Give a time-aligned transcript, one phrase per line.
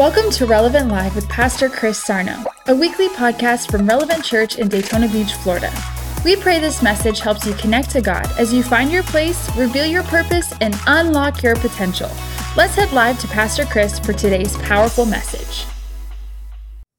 [0.00, 4.66] Welcome to Relevant Live with Pastor Chris Sarno, a weekly podcast from Relevant Church in
[4.66, 5.70] Daytona Beach, Florida.
[6.24, 9.84] We pray this message helps you connect to God as you find your place, reveal
[9.84, 12.08] your purpose, and unlock your potential.
[12.56, 15.66] Let's head live to Pastor Chris for today's powerful message.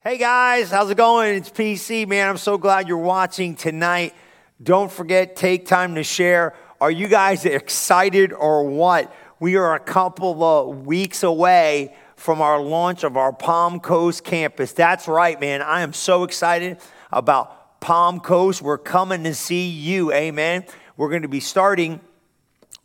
[0.02, 1.38] Hey guys, how's it going?
[1.38, 2.30] It's PC, man.
[2.30, 4.14] I'm so glad you're watching tonight.
[4.62, 6.54] Don't forget, take time to share.
[6.80, 9.12] Are you guys excited or what?
[9.40, 14.74] We are a couple of weeks away from our launch of our Palm Coast campus.
[14.74, 15.64] That's right, man.
[15.64, 16.78] I am so excited
[17.12, 18.62] about Palm Coast.
[18.62, 20.14] We're coming to see you.
[20.14, 20.64] Amen.
[20.98, 22.00] We're going to be starting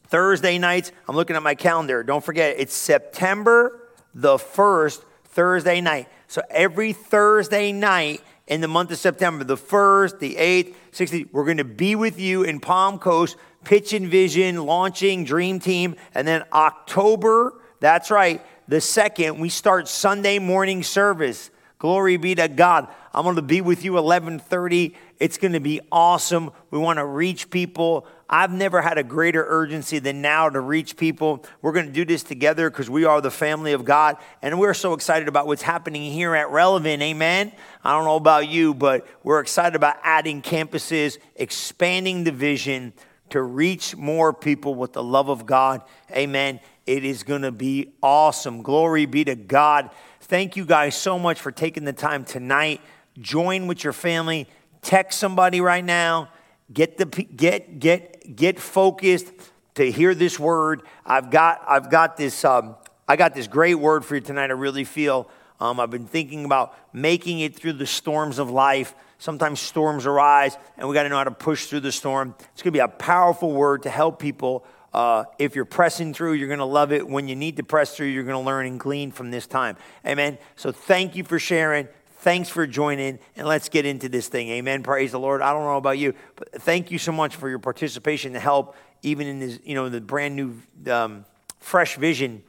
[0.06, 0.91] Thursday nights.
[1.06, 2.02] I'm looking at my calendar.
[2.02, 3.78] Don't forget, it's September
[4.14, 6.08] the 1st, Thursday night.
[6.28, 11.44] So every Thursday night in the month of September, the 1st, the 8th, 16th, we're
[11.44, 15.94] going to be with you in Palm Coast, Pitch and Vision, launching Dream Team.
[16.14, 21.50] And then October, that's right, the 2nd, we start Sunday morning service.
[21.78, 22.89] Glory be to God.
[23.12, 24.95] I'm going to be with you 11:30.
[25.19, 26.50] It's going to be awesome.
[26.70, 28.06] We want to reach people.
[28.28, 31.45] I've never had a greater urgency than now to reach people.
[31.62, 34.75] We're going to do this together because we are the family of God and we're
[34.75, 37.03] so excited about what's happening here at Relevant.
[37.03, 37.53] Amen.
[37.84, 42.92] I don't know about you, but we're excited about adding campuses, expanding the vision
[43.30, 45.82] to reach more people with the love of God.
[46.12, 46.60] Amen.
[46.86, 48.62] It is going to be awesome.
[48.62, 49.91] Glory be to God.
[50.20, 52.80] Thank you guys so much for taking the time tonight.
[53.18, 54.46] Join with your family.
[54.83, 56.30] Text somebody right now.
[56.72, 59.33] Get the get get get focused
[59.74, 60.83] to hear this word.
[61.05, 64.50] I've got I've got this um, I got this great word for you tonight.
[64.50, 68.94] I really feel um, I've been thinking about making it through the storms of life.
[69.18, 72.34] Sometimes storms arise, and we got to know how to push through the storm.
[72.52, 76.32] It's going to be a powerful word to help people uh, if you're pressing through,
[76.32, 77.06] you're going to love it.
[77.06, 79.77] When you need to press through, you're going to learn and glean from this time.
[80.06, 80.38] Amen.
[80.56, 81.86] So thank you for sharing.
[82.20, 84.48] Thanks for joining, and let's get into this thing.
[84.48, 84.82] Amen.
[84.82, 85.42] Praise the Lord.
[85.42, 88.74] I don't know about you, but thank you so much for your participation to help,
[89.02, 91.27] even in this, you know, the brand new, um,
[91.61, 92.42] fresh vision.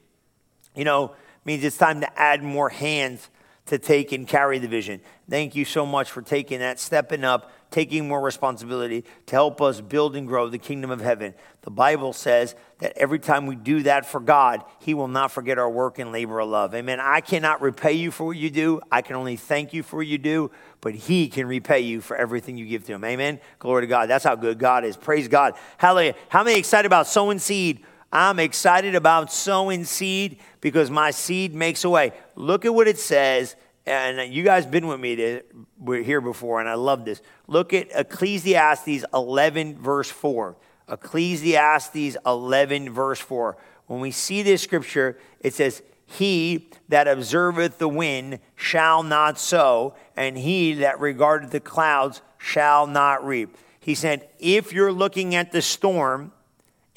[0.73, 1.15] You know,
[1.47, 3.29] means it's time to add more hands
[3.67, 5.01] to take and carry the vision.
[5.29, 9.81] Thank you so much for taking that, stepping up, taking more responsibility to help us
[9.81, 11.33] build and grow the kingdom of heaven.
[11.63, 15.57] The Bible says that every time we do that for God, He will not forget
[15.57, 16.73] our work and labor of love.
[16.73, 16.99] Amen.
[17.01, 18.79] I cannot repay you for what you do.
[18.89, 22.15] I can only thank you for what you do, but He can repay you for
[22.15, 23.03] everything you give to Him.
[23.03, 23.39] Amen.
[23.59, 24.09] Glory to God.
[24.09, 24.95] That's how good God is.
[24.95, 25.55] Praise God.
[25.77, 26.15] Hallelujah.
[26.29, 27.83] How many excited about sowing seed?
[28.11, 32.13] I'm excited about sowing seed because my seed makes a way.
[32.35, 33.55] Look at what it says
[33.87, 35.41] and you guys been with me to,
[35.79, 37.21] we're here before, and I love this.
[37.47, 40.57] Look at Ecclesiastes 11, verse 4.
[40.89, 43.57] Ecclesiastes 11, verse 4.
[43.87, 49.95] When we see this scripture, it says, He that observeth the wind shall not sow,
[50.17, 53.55] and he that regardeth the clouds shall not reap.
[53.79, 56.33] He said, If you're looking at the storm,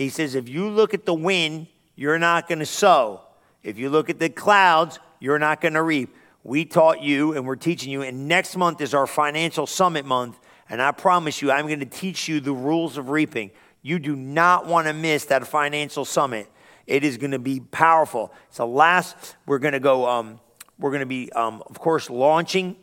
[0.00, 3.20] he says, if you look at the wind, you're not going to sow.
[3.62, 7.46] If you look at the clouds, you're not going to reap we taught you and
[7.46, 8.02] we're teaching you.
[8.02, 10.38] And next month is our financial summit month.
[10.68, 13.50] And I promise you, I'm going to teach you the rules of reaping.
[13.82, 16.48] You do not want to miss that financial summit.
[16.86, 18.32] It is going to be powerful.
[18.50, 20.08] So last, we're going to go.
[20.08, 20.40] Um,
[20.78, 22.74] we're going to be, um, of course, launching,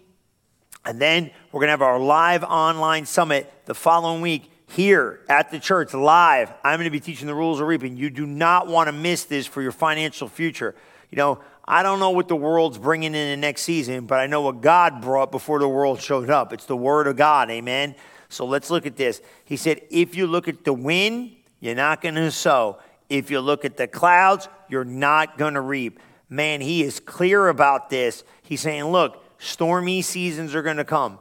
[0.85, 5.49] and then we're going to have our live online summit the following week here at
[5.49, 6.51] the church live.
[6.63, 7.97] I'm going to be teaching the rules of reaping.
[7.97, 10.75] You do not want to miss this for your financial future.
[11.09, 14.27] You know, I don't know what the world's bringing in the next season, but I
[14.27, 16.53] know what God brought before the world showed up.
[16.53, 17.95] It's the Word of God, amen?
[18.29, 19.21] So let's look at this.
[19.45, 22.79] He said, if you look at the wind, you're not going to sow.
[23.09, 25.99] If you look at the clouds, you're not going to reap.
[26.29, 28.25] Man, he is clear about this.
[28.43, 31.19] He's saying, look, stormy seasons are going to come.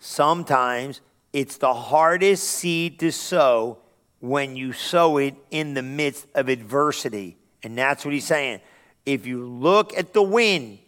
[0.00, 1.00] Sometimes
[1.32, 3.78] it's the hardest seed to sow
[4.20, 7.36] when you sow it in the midst of adversity.
[7.62, 8.60] And that's what he's saying
[9.06, 10.78] if you look at the wind,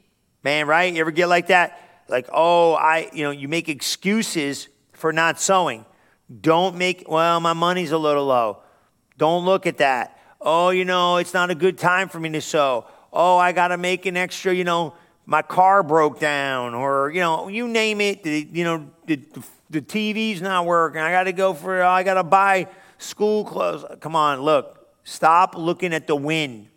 [0.42, 0.92] man, right?
[0.92, 2.04] You ever get like that?
[2.08, 5.86] Like, oh, I, you know, you make excuses for not sowing.
[6.40, 8.58] Don't make, well, my money's a little low.
[9.16, 10.18] Don't look at that.
[10.40, 12.86] Oh, you know, it's not a good time for me to sow.
[13.12, 14.94] Oh, I got to make an extra, you know,
[15.24, 18.26] my car broke down or, you know, you name it.
[18.26, 21.00] You know, the, the TV's not working.
[21.00, 22.68] I got to go for, I got to buy
[22.98, 23.84] school clothes.
[24.00, 24.88] Come on, look.
[25.04, 26.68] Stop looking at the wind.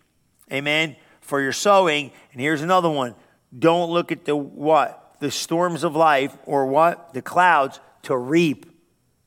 [0.52, 2.12] Amen for your sowing.
[2.32, 3.16] And here's another one.
[3.58, 5.16] Don't look at the what?
[5.20, 7.14] The storms of life or what?
[7.14, 8.66] The clouds to reap.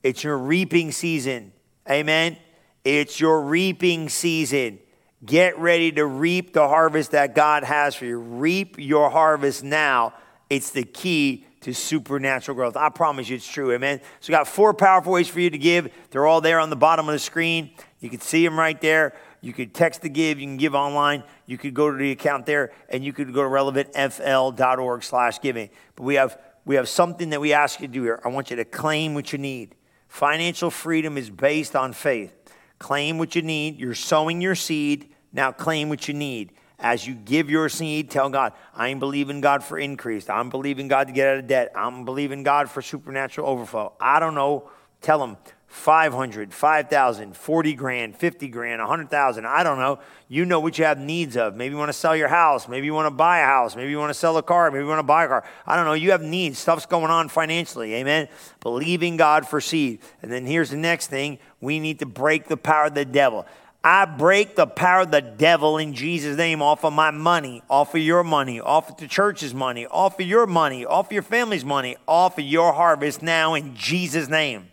[0.03, 1.53] It's your reaping season.
[1.91, 2.37] Amen.
[2.85, 4.79] It's your reaping season.
[5.25, 8.19] Get ready to reap the harvest that God has for you.
[8.19, 10.15] Reap your harvest now.
[10.51, 12.77] It's the key to supernatural growth.
[12.77, 13.73] I promise you it's true.
[13.73, 14.01] Amen.
[14.21, 15.93] So, we got four powerful ways for you to give.
[16.11, 17.73] They're all there on the bottom of the screen.
[17.99, 19.15] You can see them right there.
[19.41, 20.39] You could text to give.
[20.39, 21.25] You can give online.
[21.45, 25.69] You could go to the account there, and you could go to relevantfl.org slash giving.
[25.97, 28.21] But we have, we have something that we ask you to do here.
[28.25, 29.75] I want you to claim what you need.
[30.07, 32.33] Financial freedom is based on faith.
[32.79, 33.81] Claim what you need.
[33.81, 35.13] You're sowing your seed.
[35.33, 36.53] Now claim what you need.
[36.79, 40.29] As you give your seed, tell God, I'm believing God for increase.
[40.29, 41.73] I'm believing God to get out of debt.
[41.75, 43.95] I'm believing God for supernatural overflow.
[43.99, 44.71] I don't know.
[45.01, 45.37] Tell Him,
[45.69, 49.47] 500, 5,000, 40 grand, 50 grand, 100,000.
[49.47, 49.99] I don't know.
[50.29, 51.55] You know what you have needs of.
[51.55, 52.69] Maybe you want to sell your house.
[52.69, 53.77] Maybe you want to buy a house.
[53.77, 54.71] Maybe you want to sell a car.
[54.71, 55.45] Maybe you want to buy a car.
[55.67, 55.93] I don't know.
[55.93, 56.59] You have needs.
[56.59, 57.95] Stuff's going on financially.
[57.95, 58.29] Amen.
[58.61, 60.01] Believing God for seed.
[60.23, 63.47] And then here's the next thing we need to break the power of the devil.
[63.85, 67.95] I break the power of the devil in Jesus' name off of my money, off
[67.95, 71.23] of your money, off of the church's money, off of your money, off of your
[71.23, 74.69] family's money, off of your harvest now in Jesus' name.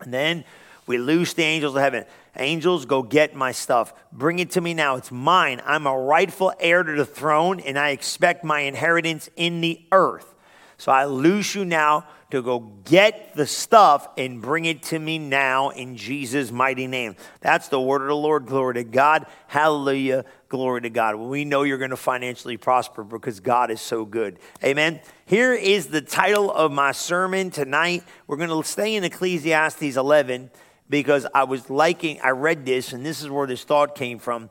[0.00, 0.44] And then
[0.86, 2.04] we loose the angels of heaven.
[2.36, 3.92] Angels, go get my stuff.
[4.12, 4.96] Bring it to me now.
[4.96, 5.60] It's mine.
[5.66, 10.34] I'm a rightful heir to the throne, and I expect my inheritance in the earth.
[10.78, 15.18] So I loose you now to go get the stuff and bring it to me
[15.18, 17.14] now in Jesus' mighty name.
[17.42, 18.46] That's the word of the Lord.
[18.46, 19.26] Glory to God.
[19.48, 20.24] Hallelujah.
[20.48, 21.16] Glory to God.
[21.16, 24.38] We know you're going to financially prosper because God is so good.
[24.64, 25.00] Amen.
[25.26, 28.02] Here is the title of my sermon tonight.
[28.26, 30.50] We're going to stay in Ecclesiastes 11
[30.88, 34.48] because I was liking, I read this, and this is where this thought came from.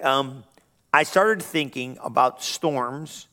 [0.00, 0.44] Um,
[0.92, 3.26] I started thinking about storms,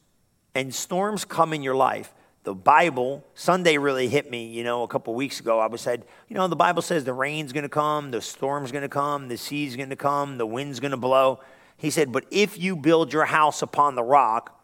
[0.55, 2.11] and storms come in your life
[2.45, 5.59] the Bible, Sunday really hit me, you know, a couple weeks ago.
[5.59, 8.71] I was said, you know, the Bible says the rain's going to come, the storm's
[8.71, 11.39] going to come, the sea's going to come, the wind's going to blow.
[11.75, 14.57] He said, but if you build your house upon the rock,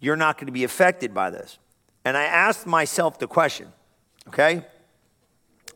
[0.00, 1.58] you're not going to be affected by this.
[2.04, 3.68] And I asked myself the question,
[4.28, 4.66] okay?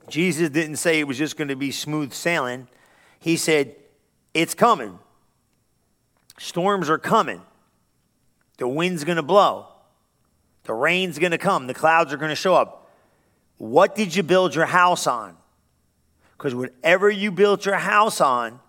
[0.09, 2.67] Jesus didn't say it was just going to be smooth sailing.
[3.21, 3.77] He said,
[4.35, 4.99] it's coming.
[6.39, 7.41] Storms are coming.
[8.59, 9.69] The wind's going to blow.
[10.67, 12.91] The rain's going to come, the clouds are going to show up.
[13.59, 15.37] What did you build your house on?
[16.37, 18.61] Because whatever you built your house on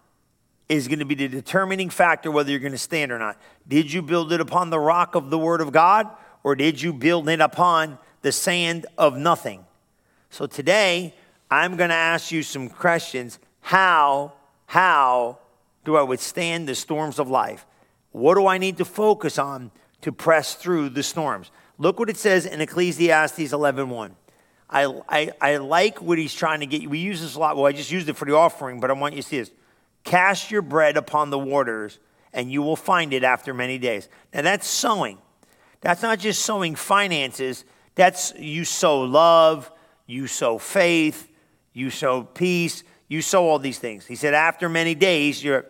[0.69, 3.38] is going to be the determining factor whether you're going to stand or not.
[3.67, 6.07] Did you build it upon the rock of the Word of God,
[6.44, 9.65] or did you build it upon the sand of nothing?
[10.29, 11.15] So today,
[11.50, 13.39] I'm going to ask you some questions.
[13.61, 14.33] How,
[14.67, 15.39] how
[15.83, 17.65] do I withstand the storms of life?
[18.11, 19.71] What do I need to focus on
[20.01, 21.50] to press through the storms?
[21.77, 24.12] Look what it says in Ecclesiastes 11.1.
[24.69, 26.89] I, I, I like what he's trying to get.
[26.89, 27.56] We use this a lot.
[27.56, 29.51] Well, I just used it for the offering, but I want you to see this.
[30.03, 32.00] Cast your bread upon the waters,
[32.33, 34.09] and you will find it after many days.
[34.33, 35.19] Now, that's sowing.
[35.81, 37.63] That's not just sowing finances.
[37.95, 39.71] That's you sow love,
[40.06, 41.29] you sow faith,
[41.74, 44.06] you sow peace, you sow all these things.
[44.06, 45.63] He said, after many days, you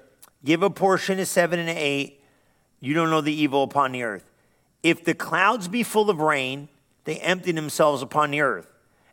[0.43, 2.21] give a portion of seven and eight.
[2.79, 4.26] You don't know the evil upon the earth.
[4.87, 6.69] If the clouds be full of rain,
[7.03, 8.71] they empty themselves upon the earth.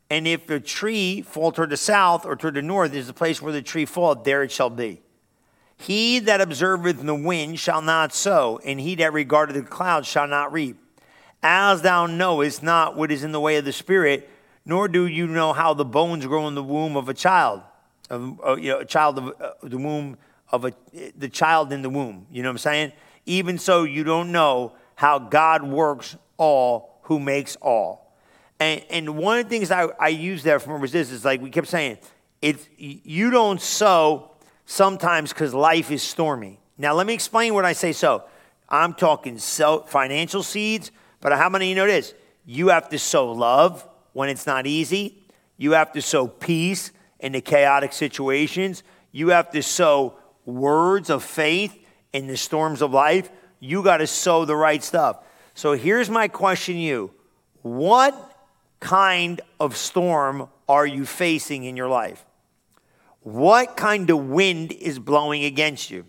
[0.09, 3.43] And if the tree fall toward the south or toward the north is the place
[3.43, 5.03] where the tree falleth, there it shall be.
[5.77, 10.29] He that observeth the wind shall not sow, and he that regardeth the clouds shall
[10.29, 10.77] not reap.
[11.43, 14.31] As thou knowest not what is in the way of the Spirit,
[14.65, 17.63] nor do you know how the bones grow in the womb of a child,
[18.11, 20.19] of, you know, a child of uh, the womb
[20.53, 20.73] of a,
[21.19, 22.29] the child in the womb.
[22.31, 22.93] You know what I'm saying?
[23.27, 28.17] Even so, you don't know how God works all who makes all.
[28.61, 31.51] And, and one of the things I, I use there from this is like we
[31.51, 31.99] kept saying,
[32.41, 34.31] it's, you don't sow
[34.67, 36.59] sometimes because life is stormy.
[36.79, 38.25] Now, let me explain what I say sow.
[38.69, 42.15] I'm talking so, financial seeds, but how many of you know this?
[42.47, 45.23] You have to sow love when it's not easy.
[45.57, 48.83] You have to sow peace in the chaotic situations.
[49.13, 51.77] You have to sow words of faith
[52.13, 53.31] in the storms of life
[53.61, 55.19] you got to sow the right stuff.
[55.55, 57.11] So here's my question to you
[57.63, 58.15] What
[58.81, 62.25] kind of storm are you facing in your life?
[63.21, 66.05] What kind of wind is blowing against you?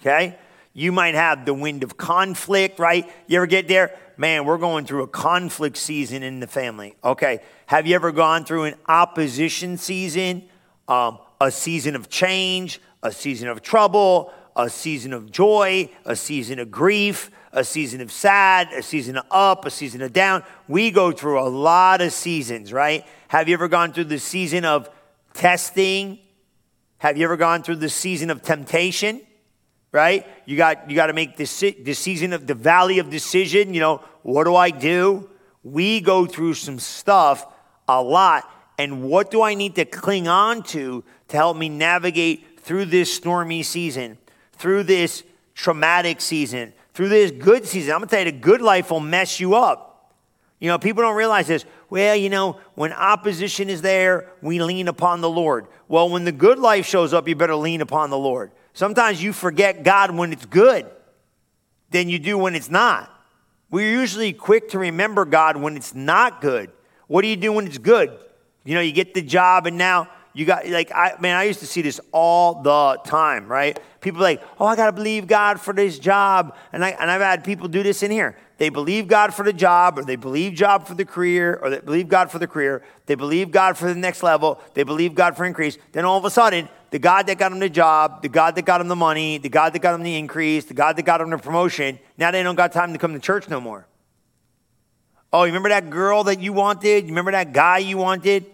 [0.00, 0.36] Okay?
[0.72, 3.08] You might have the wind of conflict, right?
[3.26, 3.96] You ever get there?
[4.16, 6.96] Man, we're going through a conflict season in the family.
[7.04, 7.40] Okay.
[7.66, 10.48] Have you ever gone through an opposition season,
[10.88, 16.58] um, a season of change, a season of trouble, a season of joy, a season
[16.58, 20.42] of grief, a season of sad, a season of up, a season of down.
[20.66, 23.06] We go through a lot of seasons, right?
[23.28, 24.90] Have you ever gone through the season of
[25.32, 26.18] testing?
[26.98, 29.20] Have you ever gone through the season of temptation?
[29.92, 30.26] Right?
[30.44, 33.80] You got you got to make this the season of the valley of decision, you
[33.80, 35.30] know, what do I do?
[35.62, 37.46] We go through some stuff
[37.88, 42.60] a lot and what do I need to cling on to to help me navigate
[42.60, 44.18] through this stormy season,
[44.58, 45.22] through this
[45.54, 47.92] traumatic season, through this good season?
[47.92, 49.88] I'm going to tell you the good life will mess you up.
[50.60, 51.64] You know, people don't realize this.
[51.88, 55.68] Well, you know, when opposition is there, we lean upon the Lord.
[55.86, 58.50] Well, when the good life shows up, you better lean upon the Lord.
[58.72, 60.86] Sometimes you forget God when it's good
[61.90, 63.14] than you do when it's not.
[63.70, 66.70] We're usually quick to remember God when it's not good.
[67.06, 68.16] What do you do when it's good?
[68.64, 71.60] You know, you get the job and now you got, like, I, man, I used
[71.60, 73.78] to see this all the time, right?
[74.00, 76.56] People like, oh, I got to believe God for this job.
[76.72, 78.36] And, I, and I've had people do this in here.
[78.58, 81.80] They believe God for the job, or they believe job for the career, or they
[81.80, 82.82] believe God for the career.
[83.06, 84.60] They believe God for the next level.
[84.74, 85.78] They believe God for increase.
[85.92, 88.64] Then all of a sudden, the God that got them the job, the God that
[88.64, 91.18] got them the money, the God that got them the increase, the God that got
[91.18, 93.86] them the promotion, now they don't got time to come to church no more.
[95.32, 97.04] Oh, you remember that girl that you wanted?
[97.04, 98.46] You remember that guy you wanted?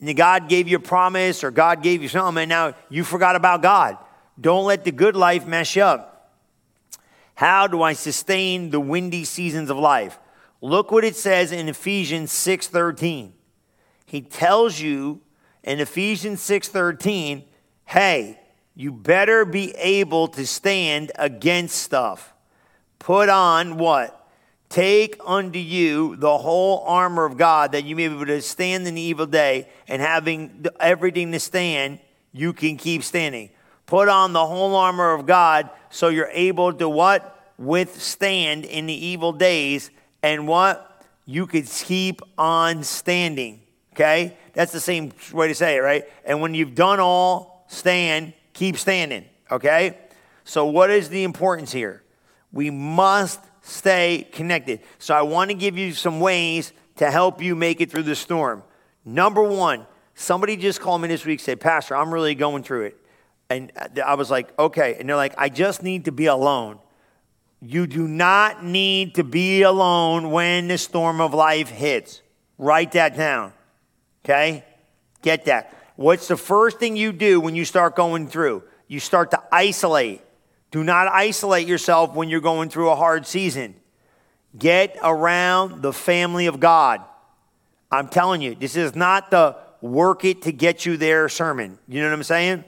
[0.00, 3.36] And God gave you a promise or God gave you something, and now you forgot
[3.36, 3.98] about God.
[4.40, 6.34] Don't let the good life mess you up.
[7.34, 10.18] How do I sustain the windy seasons of life?
[10.60, 13.32] Look what it says in Ephesians 6:13.
[14.06, 15.20] He tells you
[15.62, 17.44] in Ephesians 6:13,
[17.84, 18.40] "Hey,
[18.74, 22.32] you better be able to stand against stuff.
[22.98, 24.19] Put on what?
[24.70, 28.86] Take unto you the whole armor of God that you may be able to stand
[28.86, 31.98] in the evil day, and having everything to stand,
[32.32, 33.50] you can keep standing.
[33.86, 37.52] Put on the whole armor of God so you're able to what?
[37.58, 39.90] Withstand in the evil days
[40.22, 41.04] and what?
[41.26, 43.62] You could keep on standing.
[43.94, 44.36] Okay?
[44.52, 46.04] That's the same way to say it, right?
[46.24, 49.24] And when you've done all, stand, keep standing.
[49.50, 49.98] Okay?
[50.44, 52.04] So, what is the importance here?
[52.52, 54.80] We must stay connected.
[54.98, 58.14] So, I want to give you some ways to help you make it through the
[58.14, 58.62] storm.
[59.04, 62.96] Number one, somebody just called me this week said, Pastor, I'm really going through it.
[63.48, 63.72] And
[64.04, 64.96] I was like, okay.
[64.98, 66.78] And they're like, I just need to be alone.
[67.60, 72.22] You do not need to be alone when the storm of life hits.
[72.58, 73.52] Write that down.
[74.24, 74.64] Okay?
[75.22, 75.74] Get that.
[75.96, 78.62] What's the first thing you do when you start going through?
[78.86, 80.22] You start to isolate.
[80.70, 83.74] Do not isolate yourself when you're going through a hard season.
[84.58, 87.02] Get around the family of God.
[87.90, 91.78] I'm telling you, this is not the work it to get you there sermon.
[91.88, 92.64] You know what I'm saying?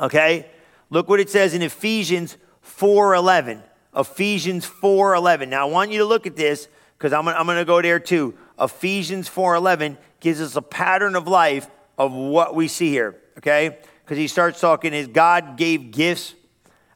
[0.00, 0.46] Okay?
[0.90, 3.62] Look what it says in Ephesians 4:11.
[3.96, 5.48] Ephesians 4:11.
[5.48, 7.98] Now I want you to look at this because I'm, I'm going to go there
[7.98, 8.34] too.
[8.58, 13.16] Ephesians 4:11 gives us a pattern of life of what we see here.
[13.38, 13.78] Okay?
[14.04, 16.34] Because he starts talking is God gave gifts,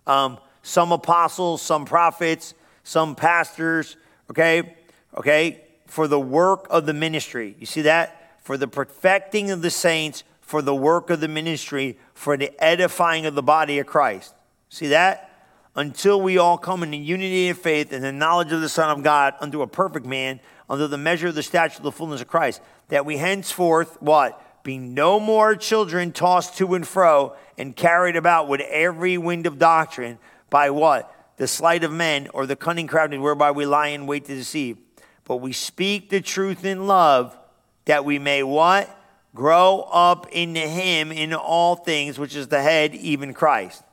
[0.06, 3.96] um, some apostles, some prophets, some pastors.
[4.30, 4.76] Okay?
[5.16, 5.64] Okay?
[5.86, 7.56] For the work of the ministry.
[7.58, 8.40] You see that?
[8.42, 13.26] For the perfecting of the saints, for the work of the ministry, for the edifying
[13.26, 14.34] of the body of Christ.
[14.68, 15.30] See that?
[15.74, 18.96] Until we all come in the unity of faith and the knowledge of the Son
[18.96, 22.20] of God unto a perfect man, under the measure of the stature of the fullness
[22.20, 24.40] of Christ, that we henceforth, what?
[24.66, 29.60] Be no more children tossed to and fro and carried about with every wind of
[29.60, 30.18] doctrine
[30.50, 31.14] by what?
[31.36, 34.76] The sleight of men or the cunning craftiness whereby we lie in wait to deceive.
[35.24, 37.38] But we speak the truth in love
[37.84, 38.90] that we may what?
[39.36, 43.84] grow up into him in all things, which is the head, even Christ.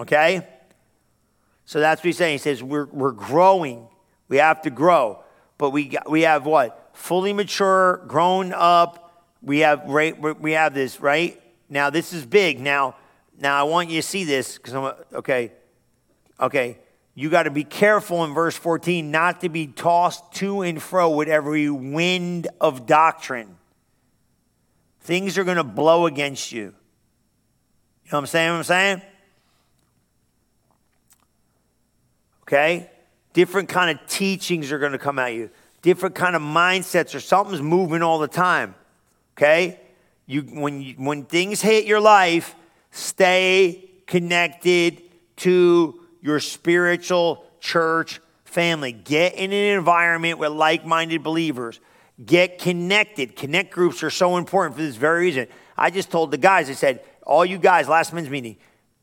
[0.00, 0.44] Okay?
[1.66, 2.32] So that's what he's saying.
[2.34, 3.86] He says we're, we're growing.
[4.26, 5.22] We have to grow.
[5.56, 6.90] But we, we have what?
[6.94, 9.05] Fully mature, grown up.
[9.46, 11.40] We have, right, we have this, right?
[11.70, 12.58] Now, this is big.
[12.58, 12.96] Now,
[13.38, 15.52] now I want you to see this because I'm, okay,
[16.40, 16.78] okay.
[17.14, 21.10] You got to be careful in verse 14 not to be tossed to and fro
[21.10, 23.56] with every wind of doctrine.
[25.02, 26.60] Things are going to blow against you.
[26.60, 26.74] You know
[28.10, 28.50] what I'm saying?
[28.50, 29.02] What I'm saying?
[32.42, 32.90] Okay?
[33.32, 35.50] Different kind of teachings are going to come at you.
[35.82, 38.74] Different kind of mindsets or something's moving all the time.
[39.36, 39.80] Okay?
[40.26, 42.54] You when you, when things hit your life,
[42.90, 45.02] stay connected
[45.36, 48.92] to your spiritual church family.
[48.92, 51.78] Get in an environment with like-minded believers.
[52.24, 53.36] Get connected.
[53.36, 55.46] Connect groups are so important for this very reason.
[55.76, 58.56] I just told the guys, I said, all you guys, last men's meeting,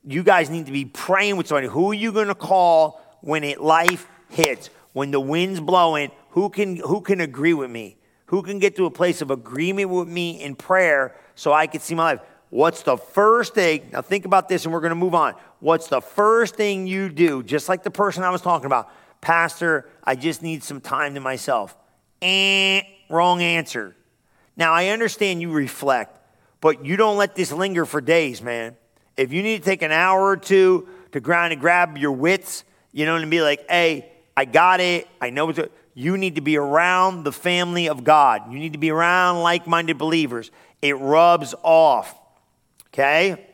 [0.04, 1.68] you guys need to be praying with somebody.
[1.68, 4.70] Who are you going to call when it life hits?
[4.94, 7.98] When the wind's blowing, who can, who can agree with me?
[8.28, 11.82] Who can get to a place of agreement with me in prayer so I can
[11.82, 12.22] see my life?
[12.54, 13.90] what's the first thing?
[13.92, 15.34] Now think about this and we're going to move on.
[15.60, 17.42] What's the first thing you do?
[17.42, 18.92] Just like the person I was talking about.
[19.22, 21.76] Pastor, I just need some time to myself.
[22.22, 23.96] Eh, wrong answer.
[24.56, 26.20] Now I understand you reflect,
[26.62, 28.76] but you don't let this linger for days, man.
[29.18, 32.66] If you need to take an hour or two to grind and grab your wits,
[32.92, 35.08] you know, and be like, hey, I got it.
[35.20, 35.60] I know it's.
[35.94, 38.52] You need to be around the family of God.
[38.52, 40.52] You need to be around like minded believers.
[40.82, 42.20] It rubs off.
[42.88, 43.46] Okay?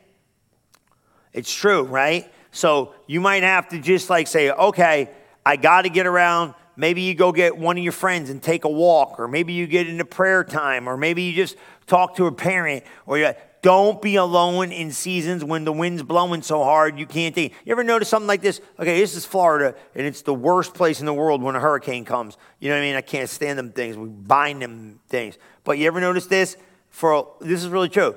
[1.32, 2.32] It's true, right?
[2.50, 5.10] So you might have to just like say, okay,
[5.44, 6.54] I got to get around.
[6.76, 9.66] Maybe you go get one of your friends and take a walk, or maybe you
[9.66, 11.56] get into prayer time, or maybe you just
[11.86, 16.42] talk to a parent, or you don't be alone in seasons when the wind's blowing
[16.42, 17.52] so hard you can't think.
[17.64, 18.60] You ever notice something like this?
[18.78, 22.04] Okay, this is Florida, and it's the worst place in the world when a hurricane
[22.04, 22.38] comes.
[22.58, 22.96] You know what I mean?
[22.96, 23.96] I can't stand them things.
[23.96, 25.36] We bind them things.
[25.64, 26.56] But you ever notice this?
[26.88, 28.16] For this is really true.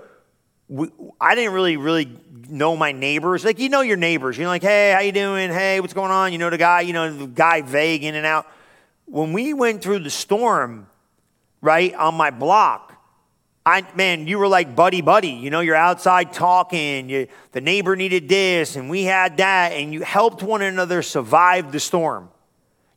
[0.68, 2.18] We, I didn't really, really
[2.50, 3.46] know my neighbors.
[3.46, 4.38] Like you know your neighbors.
[4.38, 5.52] You're like, hey, how you doing?
[5.52, 6.32] Hey, what's going on?
[6.32, 6.82] You know the guy.
[6.82, 8.48] You know the guy vague in and out.
[9.06, 10.88] When we went through the storm,
[11.62, 12.93] right on my block
[13.66, 15.30] I, man, you were like buddy buddy.
[15.30, 17.10] You know, you're outside talking.
[17.10, 21.72] You, the neighbor needed this, and we had that, and you helped one another survive
[21.72, 22.30] the storm.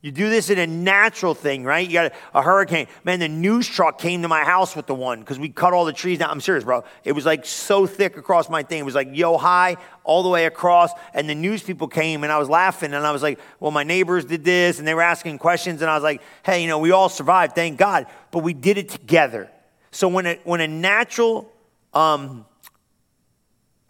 [0.02, 1.84] You do this in a natural thing, right?
[1.84, 2.86] You got a, a hurricane.
[3.02, 5.84] Man, the news truck came to my house with the one because we cut all
[5.84, 6.30] the trees down.
[6.30, 6.84] I'm serious, bro.
[7.02, 8.78] It was like so thick across my thing.
[8.80, 10.92] It was like yo high all the way across.
[11.12, 13.82] And the news people came and I was laughing and I was like, well, my
[13.82, 15.82] neighbors did this and they were asking questions.
[15.82, 18.06] And I was like, hey, you know, we all survived, thank God.
[18.30, 19.50] But we did it together.
[19.90, 21.50] So when a, when a natural,
[21.94, 22.44] um,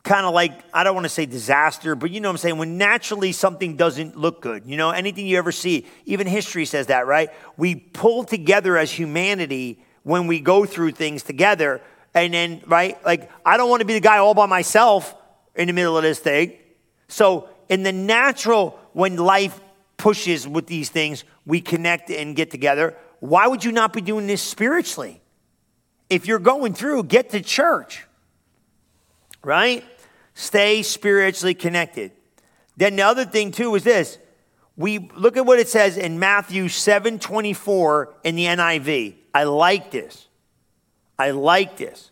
[0.07, 2.59] kind of like, I don't want to say disaster, but you know what I'm saying?
[2.59, 6.87] When naturally something doesn't look good, you know, anything you ever see, even history says
[6.87, 7.29] that, right?
[7.57, 11.83] We pull together as humanity when we go through things together.
[12.15, 13.05] And then, right?
[13.05, 15.15] Like, I don't want to be the guy all by myself
[15.57, 16.53] in the middle of this thing.
[17.09, 19.61] So, in the natural, when life
[19.97, 22.97] pushes with these things, we connect and get together.
[23.21, 25.21] Why would you not be doing this spiritually?
[26.09, 28.07] If you're going through, get to church,
[29.43, 29.85] right?
[30.35, 32.13] Stay spiritually connected.
[32.77, 34.19] Then the other thing too is this.
[34.77, 39.15] We look at what it says in Matthew 7 24 in the NIV.
[39.35, 40.29] I like this.
[41.19, 42.11] I like this.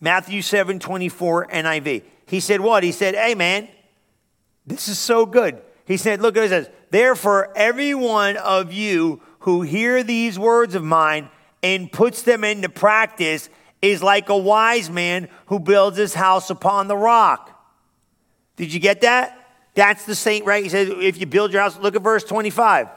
[0.00, 2.02] Matthew 7 24 NIV.
[2.26, 2.82] He said, What?
[2.82, 3.68] He said, Hey, man,
[4.66, 5.62] this is so good.
[5.84, 10.74] He said, Look at it says, Therefore, every one of you who hear these words
[10.74, 11.28] of mine
[11.62, 13.48] and puts them into practice
[13.80, 17.50] is like a wise man who builds his house upon the rock.
[18.56, 19.38] Did you get that?
[19.74, 20.62] That's the saint, right?
[20.62, 22.88] He says, if you build your house, look at verse 25.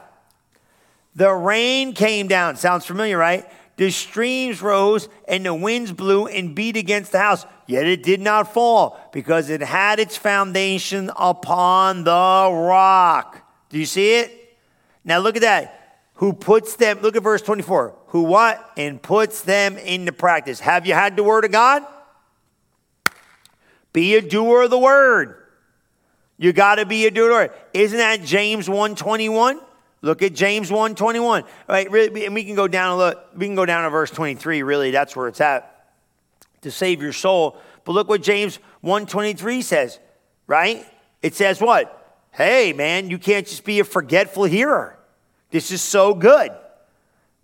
[1.14, 2.56] The rain came down.
[2.56, 3.50] Sounds familiar, right?
[3.76, 8.20] The streams rose and the winds blew and beat against the house, yet it did
[8.20, 12.10] not fall because it had its foundation upon the
[12.52, 13.42] rock.
[13.68, 14.56] Do you see it?
[15.04, 15.76] Now look at that
[16.14, 18.72] who puts them, look at verse 24, who what?
[18.78, 20.58] And puts them into practice.
[20.60, 21.82] Have you had the word of God?
[23.92, 25.42] Be a doer of the word.
[26.38, 27.52] You got to be a doer.
[27.74, 29.60] Isn't that James 121?
[30.00, 31.42] Look at James 121.
[31.42, 33.90] All right, really, and we can go down a look, we can go down to
[33.90, 35.90] verse 23, really, that's where it's at.
[36.62, 37.58] To save your soul.
[37.84, 39.98] But look what James 123 says,
[40.46, 40.86] right?
[41.20, 42.24] It says what?
[42.30, 44.98] Hey, man, you can't just be a forgetful hearer.
[45.50, 46.50] This is so good.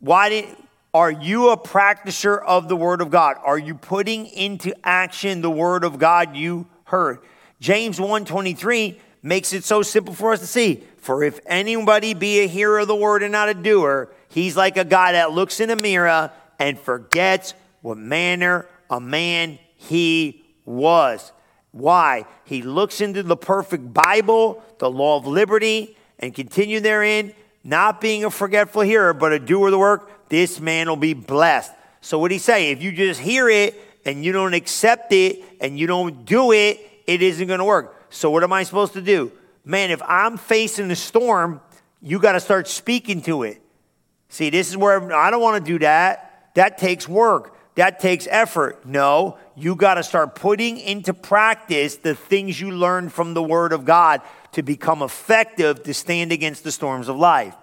[0.01, 0.57] Why did,
[0.95, 3.37] are you a practicer of the Word of God?
[3.43, 7.21] Are you putting into action the Word of God you heard?
[7.61, 10.83] James 1:23 makes it so simple for us to see.
[10.99, 14.77] For if anybody be a hearer of the word and not a doer, he's like
[14.77, 21.33] a guy that looks in a mirror and forgets what manner a man he was.
[21.73, 22.27] Why?
[22.45, 28.25] He looks into the perfect Bible, the law of liberty, and continue therein not being
[28.25, 31.71] a forgetful hearer, but a doer of the work, this man will be blessed.
[32.01, 32.71] So, what he say?
[32.71, 36.81] If you just hear it and you don't accept it and you don't do it,
[37.07, 38.07] it isn't going to work.
[38.09, 39.31] So, what am I supposed to do?
[39.63, 41.61] Man, if I'm facing a storm,
[42.01, 43.61] you got to start speaking to it.
[44.31, 46.49] See, this is where I don't want to do that.
[46.55, 48.87] That takes work, that takes effort.
[48.87, 53.75] No, you got to start putting into practice the things you learned from the Word
[53.75, 57.55] of God to become effective to stand against the storms of life.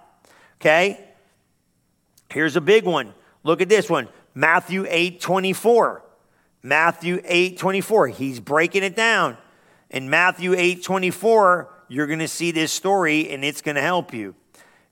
[0.60, 1.04] Okay?
[2.32, 3.14] Here's a big one.
[3.42, 6.02] Look at this one Matthew 8 24.
[6.62, 8.08] Matthew 8 24.
[8.08, 9.36] He's breaking it down.
[9.90, 14.14] In Matthew 8 24, you're going to see this story and it's going to help
[14.14, 14.34] you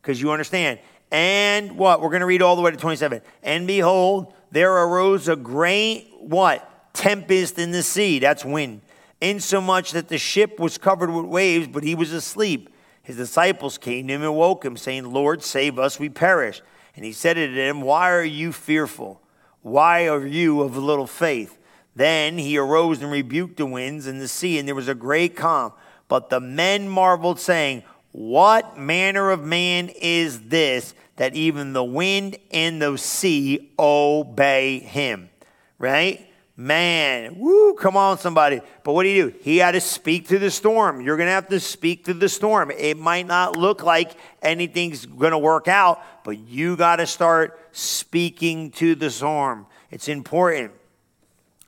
[0.02, 0.78] because you understand.
[1.10, 2.00] And what?
[2.00, 3.22] We're going to read all the way to 27.
[3.42, 6.68] And behold, there arose a great, what?
[6.98, 8.18] tempest in the sea.
[8.18, 8.80] That's wind.
[9.20, 12.68] Insomuch that the ship was covered with waves, but he was asleep.
[13.02, 16.60] His disciples came to him and woke him, saying, Lord, save us, we perish.
[16.98, 19.22] And he said to them, Why are you fearful?
[19.62, 21.56] Why are you of little faith?
[21.94, 25.36] Then he arose and rebuked the winds and the sea, and there was a great
[25.36, 25.72] calm.
[26.08, 32.36] But the men marveled, saying, What manner of man is this that even the wind
[32.50, 35.30] and the sea obey him?
[35.78, 36.27] Right?
[36.60, 38.60] Man, woo, come on, somebody.
[38.82, 39.38] But what do you do?
[39.42, 41.00] He had to speak to the storm.
[41.00, 42.72] You're going to have to speak to the storm.
[42.72, 44.10] It might not look like
[44.42, 49.66] anything's going to work out, but you got to start speaking to the storm.
[49.92, 50.72] It's important.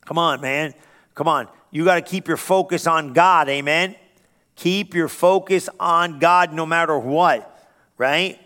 [0.06, 0.74] Come on, man.
[1.14, 1.46] Come on.
[1.70, 3.48] You got to keep your focus on God.
[3.48, 3.94] Amen.
[4.56, 7.64] Keep your focus on God no matter what,
[7.96, 8.40] right?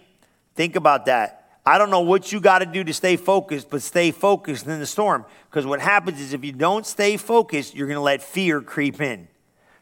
[0.55, 1.44] Think about that.
[1.67, 4.81] I don't know what you got to do to stay focused, but stay focused in
[4.81, 5.25] the storm.
[5.49, 9.01] Because what happens is if you don't stay focused, you're going to let fear creep
[9.01, 9.29] in.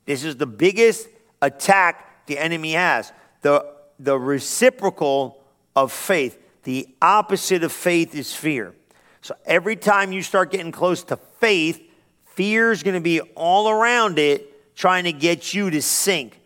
[0.05, 1.09] This is the biggest
[1.41, 3.13] attack the enemy has.
[3.41, 3.67] The,
[3.99, 5.43] the reciprocal
[5.75, 8.75] of faith, the opposite of faith is fear.
[9.21, 11.83] So every time you start getting close to faith,
[12.27, 16.41] fear is going to be all around it, trying to get you to sink.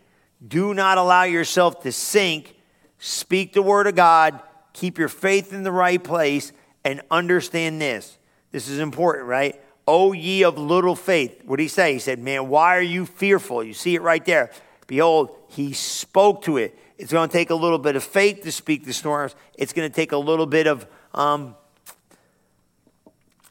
[0.45, 2.55] Do not allow yourself to sink.
[2.97, 4.41] Speak the word of God
[4.77, 6.51] keep your faith in the right place,
[6.83, 8.17] and understand this.
[8.51, 9.61] This is important, right?
[9.87, 11.43] O ye of little faith.
[11.45, 11.93] What did he say?
[11.93, 13.63] He said, Man, why are you fearful?
[13.63, 14.51] You see it right there.
[14.85, 16.77] Behold, he spoke to it.
[16.97, 19.35] It's going to take a little bit of faith to speak the storms.
[19.57, 21.55] It's going to take a little bit of um,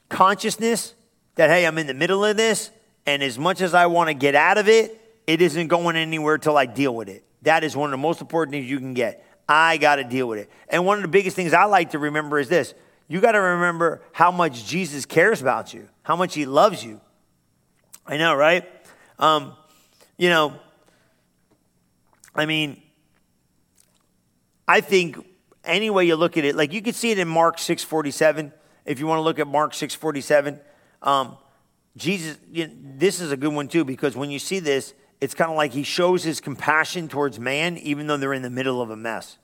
[0.09, 0.93] consciousness
[1.35, 2.71] that, hey, I'm in the middle of this,
[3.05, 6.37] and as much as I want to get out of it, it isn't going anywhere
[6.37, 7.23] till I deal with it.
[7.43, 9.23] That is one of the most important things you can get.
[9.47, 10.49] I got to deal with it.
[10.69, 12.73] And one of the biggest things I like to remember is this
[13.07, 16.99] you got to remember how much Jesus cares about you, how much he loves you.
[18.05, 18.65] I know, right?
[19.19, 19.53] Um,
[20.17, 20.53] you know,
[22.35, 22.81] I mean,
[24.67, 25.17] I think
[25.63, 28.51] any way you look at it, like you can see it in Mark 6:47.
[28.85, 30.59] If you want to look at Mark 6:47,
[31.01, 31.37] um,
[31.95, 35.33] Jesus, you know, this is a good one too because when you see this, it's
[35.33, 38.81] kind of like he shows his compassion towards man, even though they're in the middle
[38.81, 39.37] of a mess.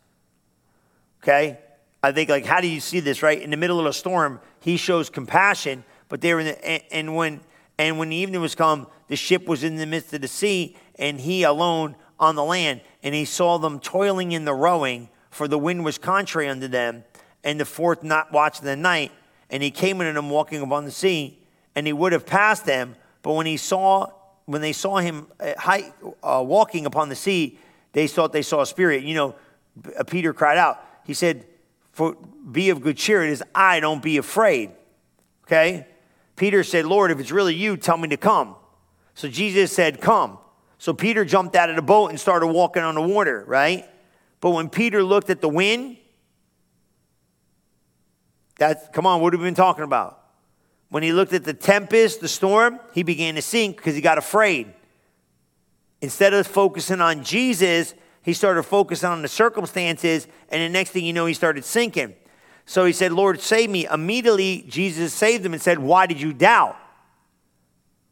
[1.22, 1.58] Okay?
[2.04, 3.42] I think, like, how do you see this, right?
[3.42, 6.84] In the middle of a storm, he shows compassion, but they were in the, and,
[6.92, 7.40] and when,
[7.78, 10.76] and when the evening was come, the ship was in the midst of the sea,
[10.96, 15.48] and he alone on the land, and he saw them toiling in the rowing, for
[15.48, 17.04] the wind was contrary unto them,
[17.44, 19.12] and the fourth not watch of the night,
[19.50, 21.40] and he came unto them walking upon the sea,
[21.74, 24.12] and he would have passed them, but when he saw
[24.46, 27.58] when they saw him uh, high, uh, walking upon the sea,
[27.94, 29.04] they thought they saw a spirit.
[29.04, 29.36] You know,
[29.98, 30.84] uh, Peter cried out.
[31.06, 31.46] He said,
[31.92, 32.16] For
[32.52, 34.72] be of good cheer, it is I, don't be afraid.
[35.46, 35.88] Okay?
[36.36, 38.56] Peter said, Lord, if it's really you, tell me to come.
[39.14, 40.40] So Jesus said, Come.
[40.78, 43.88] So Peter jumped out of the boat and started walking on the water, right?
[44.42, 45.96] But when Peter looked at the wind,
[48.58, 50.23] that's, come on, what have we been talking about?
[50.94, 54.20] When he looked at the tempest, the storm, he began to sink because he got
[54.20, 54.72] afraid.
[56.02, 61.04] Instead of focusing on Jesus, he started focusing on the circumstances, and the next thing
[61.04, 62.14] you know, he started sinking.
[62.68, 63.88] So he said, Lord, save me.
[63.88, 66.78] Immediately, Jesus saved him and said, Why did you doubt?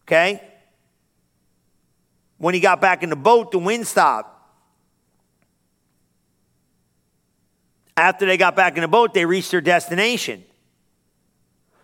[0.07, 0.41] Okay?
[2.39, 4.35] When he got back in the boat, the wind stopped.
[7.95, 10.45] After they got back in the boat, they reached their destination.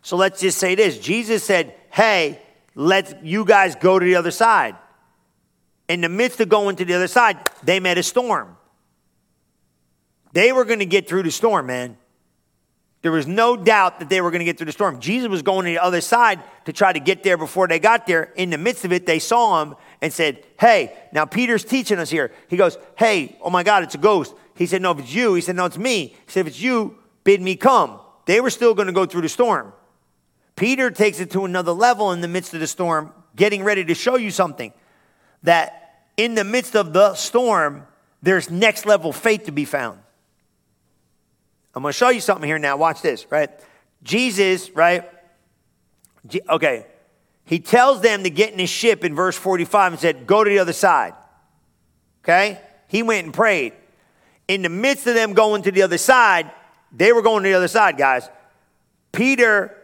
[0.07, 2.39] So let's just say this Jesus said, Hey,
[2.75, 4.77] let's you guys go to the other side.
[5.89, 8.55] In the midst of going to the other side, they met a storm.
[10.31, 11.97] They were going to get through the storm, man.
[13.01, 15.01] There was no doubt that they were going to get through the storm.
[15.01, 18.07] Jesus was going to the other side to try to get there before they got
[18.07, 18.31] there.
[18.37, 22.09] In the midst of it, they saw him and said, Hey, now Peter's teaching us
[22.09, 22.31] here.
[22.47, 24.33] He goes, Hey, oh my God, it's a ghost.
[24.55, 25.33] He said, No, if it's you.
[25.33, 26.07] He said, No, it's me.
[26.07, 27.99] He said, If it's you, bid me come.
[28.25, 29.73] They were still going to go through the storm.
[30.57, 33.93] Peter takes it to another level in the midst of the storm, getting ready to
[33.93, 34.73] show you something
[35.43, 37.87] that in the midst of the storm,
[38.23, 39.99] there's next level faith to be found.
[41.75, 42.75] I'm going to show you something here now.
[42.75, 43.51] Watch this, right?
[44.01, 45.07] Jesus, right?
[46.49, 46.87] Okay.
[47.45, 50.49] He tells them to get in his ship in verse 45 and said, Go to
[50.49, 51.13] the other side.
[52.23, 52.59] Okay?
[52.87, 53.73] He went and prayed.
[54.47, 56.49] In the midst of them going to the other side,
[56.91, 58.27] they were going to the other side, guys.
[59.11, 59.76] Peter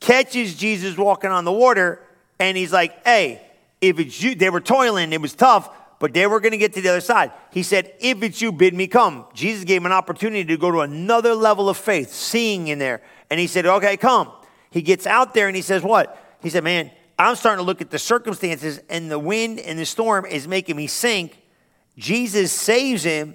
[0.00, 2.02] catches Jesus walking on the water,
[2.38, 3.42] and he's like, Hey,
[3.80, 6.74] if it's you, they were toiling, it was tough, but they were going to get
[6.74, 7.32] to the other side.
[7.52, 9.26] He said, If it's you, bid me come.
[9.34, 13.02] Jesus gave him an opportunity to go to another level of faith, seeing in there.
[13.30, 14.30] And he said, Okay, come.
[14.70, 16.16] He gets out there and he says, What?
[16.40, 19.86] He said, Man, I'm starting to look at the circumstances, and the wind and the
[19.86, 21.36] storm is making me sink.
[21.96, 23.34] Jesus saves him,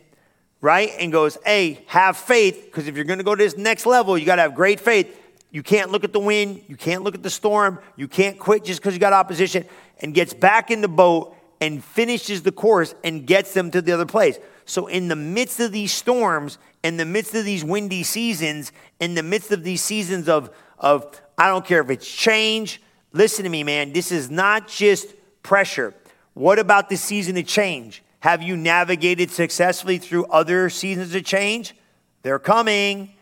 [0.61, 0.91] right?
[0.99, 4.17] And goes, Hey, have faith, because if you're going to go to this next level,
[4.17, 5.19] you got to have great faith.
[5.53, 8.63] You can't look at the wind, you can't look at the storm, you can't quit
[8.63, 9.65] just because you got opposition,
[9.99, 13.91] and gets back in the boat and finishes the course and gets them to the
[13.91, 14.39] other place.
[14.65, 19.13] So, in the midst of these storms, in the midst of these windy seasons, in
[19.13, 23.49] the midst of these seasons of, of I don't care if it's change, listen to
[23.49, 25.13] me, man, this is not just
[25.43, 25.93] pressure.
[26.33, 28.01] What about the season of change?
[28.21, 31.75] Have you navigated successfully through other seasons of change?
[32.23, 33.13] They're coming.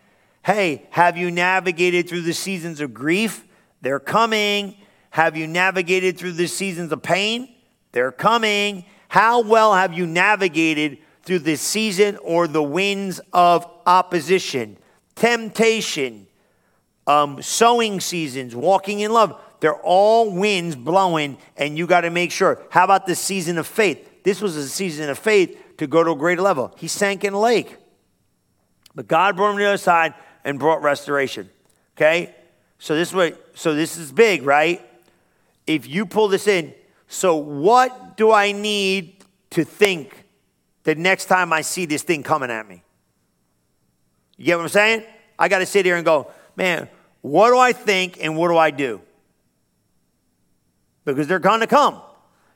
[0.44, 3.46] Hey, have you navigated through the seasons of grief?
[3.82, 4.76] They're coming.
[5.12, 7.54] Have you navigated through the seasons of pain?
[7.92, 8.86] They're coming.
[9.08, 14.78] How well have you navigated through the season or the winds of opposition,
[15.16, 16.26] temptation,
[17.06, 19.40] um, sowing seasons, walking in love?
[19.60, 22.64] They're all winds blowing, and you got to make sure.
[22.72, 24.24] How about the season of faith?
[24.24, 26.74] This was a season of faith to go to a greater level.
[26.78, 27.78] He sank in a lake,
[28.96, 31.50] but God brought him to the other side and brought restoration.
[31.98, 32.34] Okay,
[32.80, 34.82] so this way, so this is big, right?
[35.68, 36.74] If you pull this in,
[37.14, 39.18] so, what do I need
[39.50, 40.24] to think
[40.84, 42.84] the next time I see this thing coming at me?
[44.38, 45.04] You get what I'm saying?
[45.38, 46.88] I got to sit here and go, man,
[47.20, 49.02] what do I think and what do I do?
[51.04, 52.02] Because they're going to come.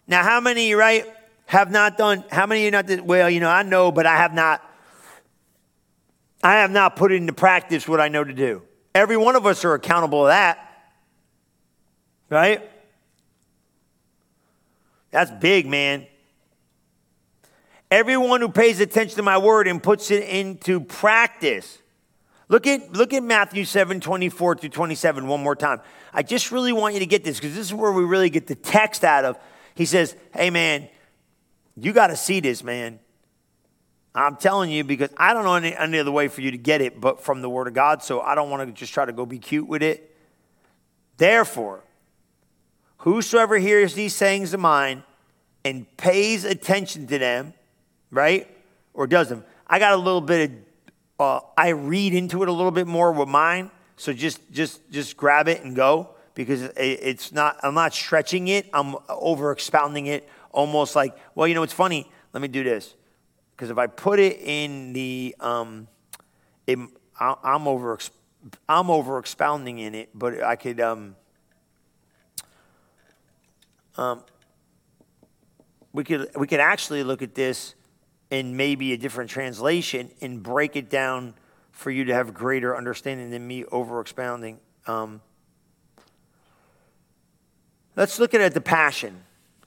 [0.07, 1.05] Now, how many, right,
[1.47, 4.33] have not done, how many you not, well, you know, I know, but I have
[4.33, 4.63] not,
[6.45, 8.62] I have not put into practice what I know to do.
[8.93, 10.60] Every one of us are accountable to that,
[12.29, 12.69] right?
[15.10, 16.05] That's big, man.
[17.89, 21.79] Everyone who pays attention to my word and puts it into practice.
[22.47, 25.81] Look at, look at Matthew 7 24 to 27 one more time.
[26.13, 28.45] I just really want you to get this because this is where we really get
[28.45, 29.39] the text out of.
[29.73, 30.89] He says, Hey, man,
[31.75, 32.99] you got to see this, man.
[34.15, 36.82] I'm telling you because I don't know any, any other way for you to get
[36.82, 39.13] it but from the Word of God, so I don't want to just try to
[39.13, 40.15] go be cute with it.
[41.17, 41.84] Therefore,
[43.06, 45.04] Whosoever hears these sayings of mine
[45.63, 47.54] and pays attention to them,
[48.10, 48.49] right?
[48.95, 49.43] Or does them.
[49.67, 50.58] I got a little bit of,
[51.19, 53.69] uh, I read into it a little bit more with mine.
[53.95, 58.67] So just, just, just grab it and go because it's not, I'm not stretching it.
[58.73, 62.10] I'm over expounding it almost like, well, you know, it's funny.
[62.34, 62.95] Let me do this.
[63.55, 65.87] Because if I put it in the, um,
[66.67, 66.77] it,
[67.19, 67.97] I'm over,
[68.67, 71.15] I'm over expounding in it, but I could, um,
[73.97, 74.23] um,
[75.93, 77.73] we could we could actually look at this
[78.29, 81.33] in maybe a different translation and break it down
[81.71, 84.59] for you to have greater understanding than me over expounding.
[84.87, 85.21] Um,
[87.95, 89.24] let's look at it, the passion.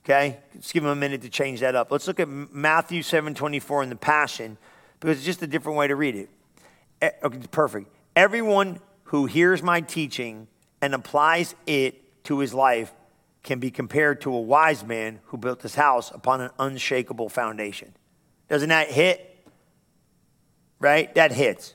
[0.09, 1.93] Okay, let's give him a minute to change that up.
[1.93, 4.57] Let's look at Matthew seven twenty four in the passion
[4.99, 6.31] because it's just a different way to read it.
[7.23, 7.89] Okay, perfect.
[8.17, 10.49] Everyone who hears my teaching
[10.81, 12.91] and applies it to his life
[13.43, 17.93] can be compared to a wise man who built his house upon an unshakable foundation.
[18.49, 19.47] Doesn't that hit?
[20.81, 21.15] Right?
[21.17, 21.75] That hits.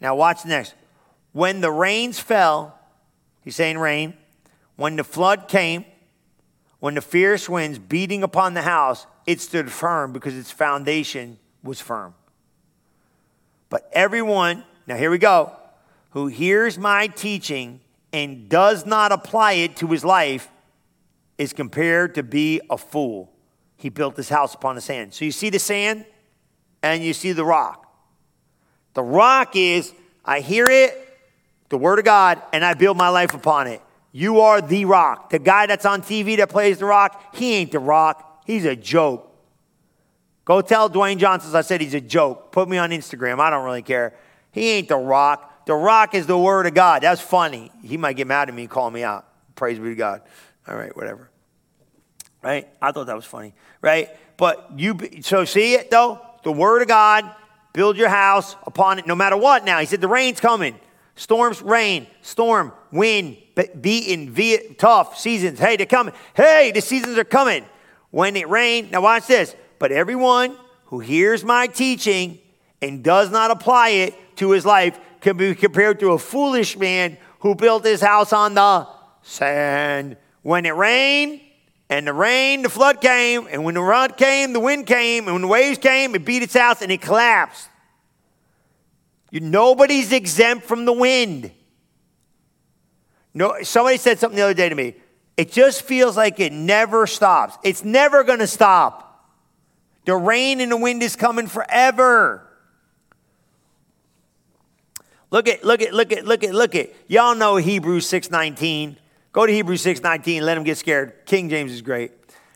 [0.00, 0.76] Now, watch next.
[1.32, 2.78] When the rains fell,
[3.42, 4.14] he's saying rain,
[4.76, 5.84] when the flood came,
[6.80, 11.80] when the fierce winds beating upon the house, it stood firm because its foundation was
[11.80, 12.14] firm.
[13.68, 15.52] But everyone, now here we go,
[16.10, 17.80] who hears my teaching
[18.12, 20.48] and does not apply it to his life
[21.36, 23.30] is compared to be a fool.
[23.76, 25.14] He built his house upon the sand.
[25.14, 26.04] So you see the sand
[26.82, 27.84] and you see the rock.
[28.94, 29.92] The rock is,
[30.24, 31.04] I hear it,
[31.68, 33.82] the word of God, and I build my life upon it.
[34.12, 35.30] You are the rock.
[35.30, 38.42] The guy that's on TV that plays the rock, he ain't the rock.
[38.46, 39.24] He's a joke.
[40.44, 42.52] Go tell Dwayne Johnson I said he's a joke.
[42.52, 43.38] Put me on Instagram.
[43.38, 44.14] I don't really care.
[44.50, 45.66] He ain't the rock.
[45.66, 47.02] The rock is the word of God.
[47.02, 47.70] That's funny.
[47.84, 49.26] He might get mad at me and call me out.
[49.54, 50.22] Praise be to God.
[50.66, 51.28] All right, whatever.
[52.42, 52.66] Right?
[52.80, 53.52] I thought that was funny.
[53.82, 54.08] Right?
[54.38, 56.20] But you, so see it though?
[56.44, 57.30] The word of God,
[57.74, 59.80] build your house upon it no matter what now.
[59.80, 60.78] He said the rain's coming.
[61.16, 63.36] Storms, rain, storm, wind,
[63.80, 65.58] beaten, tough seasons.
[65.58, 66.14] Hey, they're coming.
[66.34, 67.64] Hey, the seasons are coming.
[68.10, 69.54] When it rains, now watch this.
[69.78, 72.38] But everyone who hears my teaching
[72.80, 77.18] and does not apply it to his life can be compared to a foolish man
[77.40, 78.86] who built his house on the
[79.22, 80.16] sand.
[80.42, 81.40] When it rained,
[81.90, 85.34] and the rain, the flood came, and when the flood came, the wind came, and
[85.34, 87.68] when the waves came, it beat its house and it collapsed.
[89.30, 91.50] You, nobody's exempt from the wind.
[93.38, 94.96] No, somebody said something the other day to me.
[95.36, 97.56] It just feels like it never stops.
[97.62, 99.30] It's never going to stop.
[100.06, 102.44] The rain and the wind is coming forever.
[105.30, 106.92] Look at, look at, look at, look at, look at.
[107.06, 108.96] Y'all know Hebrews 6.19.
[109.30, 111.24] Go to Hebrews 6.19, let them get scared.
[111.24, 112.10] King James is great.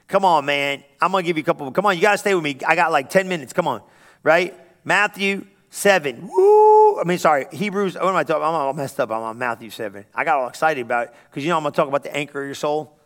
[0.09, 0.83] Come on, man.
[1.01, 1.71] I'm going to give you a couple.
[1.71, 2.59] Come on, you got to stay with me.
[2.67, 3.53] I got like 10 minutes.
[3.53, 3.83] Come on,
[4.25, 4.53] right?
[4.85, 6.29] Matthew 7.
[6.29, 7.01] Woo!
[7.01, 7.95] I mean, sorry, Hebrews.
[7.95, 8.43] What am I talking?
[8.43, 9.11] I'm all messed up.
[9.11, 10.05] I'm on Matthew 7.
[10.15, 12.15] I got all excited about it because you know I'm going to talk about the
[12.15, 12.99] anchor of your soul.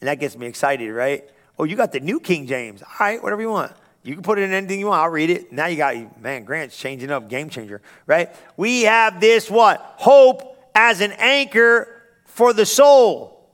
[0.00, 1.24] And that gets me excited, right?
[1.58, 2.82] Oh, you got the new King James.
[2.82, 3.72] All right, whatever you want.
[4.02, 5.00] You can put it in anything you want.
[5.00, 5.50] I'll read it.
[5.50, 8.28] Now you got, man, Grant's changing up, game changer, right?
[8.54, 9.80] We have this what?
[9.96, 11.88] Hope as an anchor
[12.26, 13.48] for the soul.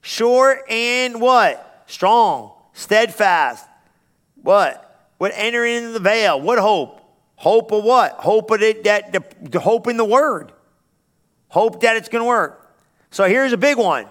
[0.00, 1.84] Sure and what?
[1.86, 3.66] Strong, steadfast.
[4.42, 5.10] What?
[5.18, 6.40] What enter into the veil?
[6.40, 7.02] What hope?
[7.38, 8.14] Hope of what?
[8.14, 10.50] Hope of it that the, the hope in the word.
[11.46, 12.68] Hope that it's going to work.
[13.12, 14.06] So here's a big one.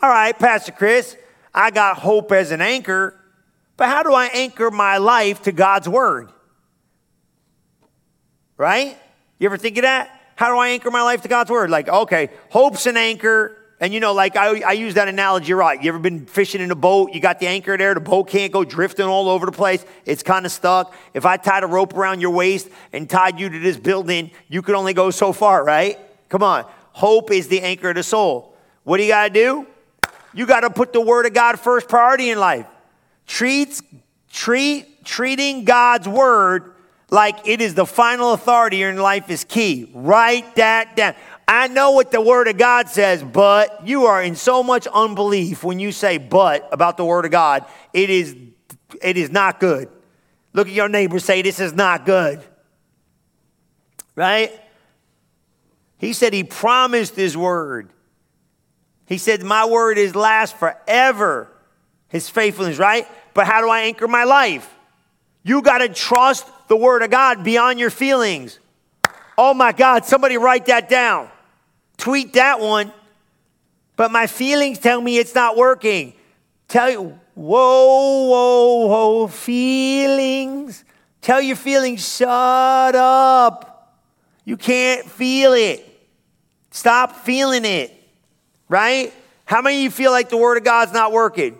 [0.00, 1.14] All right, Pastor Chris,
[1.54, 3.14] I got hope as an anchor.
[3.76, 6.30] But how do I anchor my life to God's word?
[8.56, 8.96] Right?
[9.38, 10.18] You ever think of that?
[10.36, 11.68] How do I anchor my life to God's word?
[11.68, 13.58] Like, okay, hope's an anchor.
[13.80, 15.82] And you know, like I, I use that analogy right.
[15.82, 17.12] You ever been fishing in a boat?
[17.14, 19.84] You got the anchor there, the boat can't go drifting all over the place.
[20.04, 20.94] It's kind of stuck.
[21.14, 24.60] If I tied a rope around your waist and tied you to this building, you
[24.60, 25.98] could only go so far, right?
[26.28, 26.66] Come on.
[26.92, 28.54] Hope is the anchor of the soul.
[28.84, 29.66] What do you got to do?
[30.34, 32.66] You got to put the word of God first priority in life
[33.26, 33.82] treats,
[34.30, 36.74] treat, treating God's word
[37.10, 39.90] like it is the final authority in life is key.
[39.94, 41.14] Write that down.
[41.50, 45.64] I know what the word of God says, but you are in so much unbelief
[45.64, 47.64] when you say but about the word of God.
[47.92, 48.36] It is,
[49.02, 49.88] it is not good.
[50.52, 52.40] Look at your neighbor, say, This is not good.
[54.14, 54.52] Right?
[55.98, 57.90] He said he promised his word.
[59.06, 61.48] He said, My word is last forever.
[62.08, 63.08] His faithfulness, right?
[63.34, 64.72] but how do I anchor my life?
[65.42, 68.58] You got to trust the Word of God beyond your feelings.
[69.38, 71.30] Oh my God, somebody write that down.
[72.00, 72.92] Tweet that one.
[73.94, 76.14] But my feelings tell me it's not working.
[76.66, 80.82] Tell you, whoa, whoa, whoa, feelings.
[81.20, 84.00] Tell your feelings, shut up.
[84.46, 85.86] You can't feel it.
[86.70, 87.92] Stop feeling it,
[88.70, 89.12] right?
[89.44, 91.58] How many of you feel like the Word of God's not working?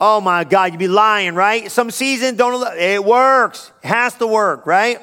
[0.00, 1.70] Oh my God, you'd be lying, right?
[1.70, 3.70] Some season don't, it works.
[3.84, 5.00] It has to work, right?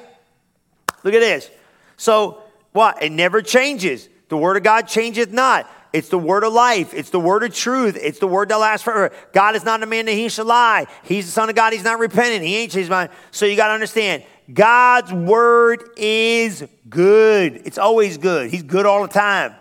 [1.03, 1.49] Look at this.
[1.95, 3.01] So, what?
[3.01, 4.10] It never changes.
[4.34, 5.69] The word of God changes not.
[5.93, 6.96] It's the word of life.
[6.96, 7.96] It's the word of truth.
[8.02, 9.13] It's the word that lasts forever.
[9.32, 10.88] God is not a man that he should lie.
[11.04, 11.72] He's the son of God.
[11.72, 12.43] He's not repentant.
[12.43, 13.12] He ain't changed his mind.
[13.30, 17.62] So you got to understand, God's word is good.
[17.65, 18.50] It's always good.
[18.50, 19.54] He's good all the time.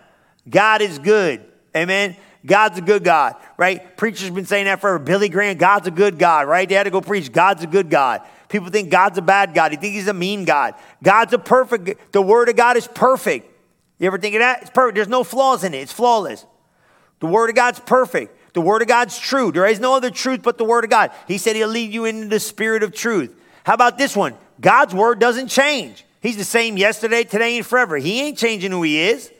[0.49, 1.45] God is good.
[1.77, 2.15] Amen.
[2.43, 3.95] God's a good God, right?
[3.95, 4.97] Preachers been saying that forever.
[4.97, 6.67] Billy Graham, God's a good God, right?
[6.67, 8.23] They had to go preach, God's a good God.
[8.49, 9.71] People think God's a bad God.
[9.71, 10.73] They think he's a mean God.
[11.03, 13.51] God's a perfect, the word of God is perfect.
[13.99, 14.61] You ever think of that?
[14.61, 14.95] It's perfect.
[14.95, 15.79] There's no flaws in it.
[15.79, 16.45] It's flawless.
[17.19, 18.53] The word of God's perfect.
[18.53, 19.51] The word of God's true.
[19.51, 21.11] There is no other truth but the word of God.
[21.27, 23.35] He said he'll lead you into the spirit of truth.
[23.63, 24.35] How about this one?
[24.59, 26.05] God's word doesn't change.
[26.21, 27.97] He's the same yesterday, today, and forever.
[27.97, 29.31] He ain't changing who he is.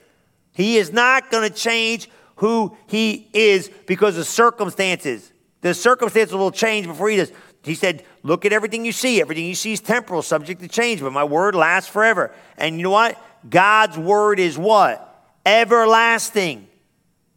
[0.52, 5.32] He is not going to change who he is because of circumstances.
[5.60, 7.32] The circumstances will change before he does.
[7.62, 9.20] He said, Look at everything you see.
[9.20, 12.34] Everything you see is temporal, subject to change, but my word lasts forever.
[12.56, 13.18] And you know what?
[13.48, 15.00] God's word is what?
[15.44, 16.66] Everlasting.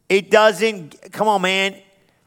[0.08, 1.76] It doesn't, come on, man.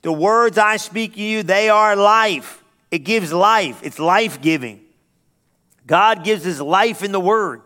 [0.04, 2.64] The words I speak to you, they are life.
[2.90, 4.82] It gives life, it's life giving.
[5.88, 7.62] God gives us life in the word.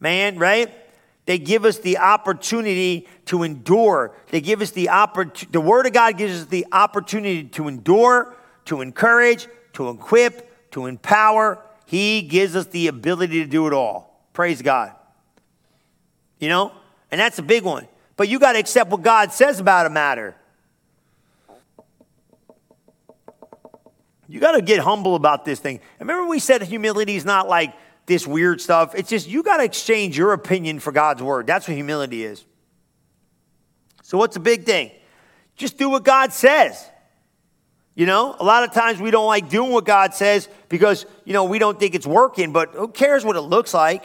[0.00, 0.72] Man, right?
[1.26, 4.14] They give us the opportunity to endure.
[4.30, 8.34] They give us the opportunity, the Word of God gives us the opportunity to endure,
[8.66, 11.58] to encourage, to equip, to empower.
[11.86, 14.13] He gives us the ability to do it all.
[14.34, 14.92] Praise God.
[16.38, 16.72] You know?
[17.10, 17.88] And that's a big one.
[18.16, 20.36] But you got to accept what God says about a matter.
[24.28, 25.80] You got to get humble about this thing.
[26.00, 27.74] Remember, we said humility is not like
[28.06, 28.94] this weird stuff.
[28.94, 31.46] It's just you got to exchange your opinion for God's word.
[31.46, 32.44] That's what humility is.
[34.02, 34.90] So, what's the big thing?
[35.56, 36.84] Just do what God says.
[37.94, 41.32] You know, a lot of times we don't like doing what God says because, you
[41.32, 44.04] know, we don't think it's working, but who cares what it looks like?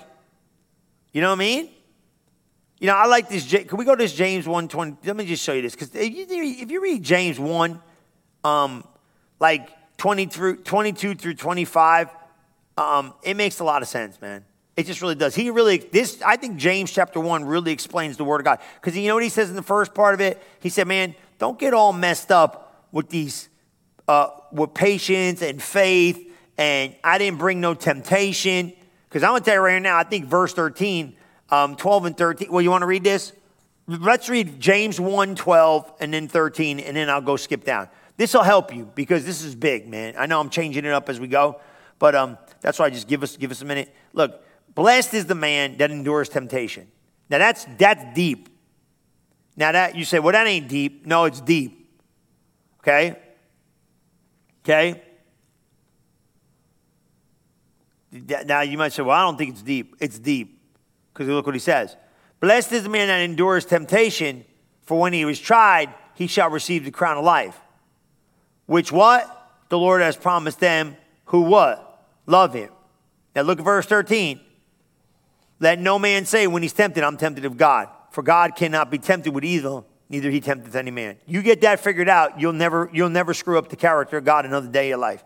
[1.12, 1.70] You know what I mean?
[2.80, 3.51] You know, I like this.
[3.51, 4.97] Can we go to this James 120?
[5.05, 5.74] Let me just show you this.
[5.74, 7.82] Because if you read James 1,
[8.43, 8.84] um,
[9.39, 12.10] like 20 through, 22 through 25,
[12.78, 14.45] um, it makes a lot of sense, man.
[14.78, 15.36] It just really does.
[15.36, 18.60] He really, this, I think James chapter 1 really explains the word of God.
[18.76, 20.41] Because you know what he says in the first part of it?
[20.62, 23.49] He said, man, don't get all messed up with these,
[24.07, 26.32] uh, with patience and faith.
[26.57, 28.72] And I didn't bring no temptation.
[29.10, 31.16] Because I'm going to tell you right now, I think verse 13,
[31.49, 32.51] um, 12 and 13.
[32.51, 33.34] Well, you want to read this?
[33.88, 37.89] Let's read James 1, 12, and then 13, and then I'll go skip down.
[38.18, 40.14] This will help you because this is big, man.
[40.18, 41.60] I know I'm changing it up as we go,
[41.97, 43.93] but um, that's why I just give us, give us a minute.
[44.14, 44.43] Look,
[44.76, 46.88] Blessed is the man that endures temptation.
[47.30, 48.47] Now that's that's deep.
[49.57, 51.05] Now that you say, well, that ain't deep.
[51.05, 51.89] No, it's deep.
[52.80, 53.18] Okay?
[54.64, 55.01] Okay?
[58.12, 59.95] Now you might say, well, I don't think it's deep.
[59.99, 60.62] It's deep.
[61.14, 61.95] Because look what he says.
[62.39, 64.45] Blessed is the man that endures temptation,
[64.84, 67.57] for when he was tried, he shall receive the crown of life.
[68.66, 69.36] Which what?
[69.70, 70.95] The Lord has promised them
[71.26, 72.07] who what?
[72.26, 72.70] Love him.
[73.36, 74.39] Now look at verse 13.
[75.60, 77.89] Let no man say when he's tempted, I'm tempted of God.
[78.12, 81.18] For God cannot be tempted with evil, neither he tempteth any man.
[81.28, 84.45] You get that figured out, you'll never, you'll never screw up the character of God
[84.45, 85.24] another day of your life.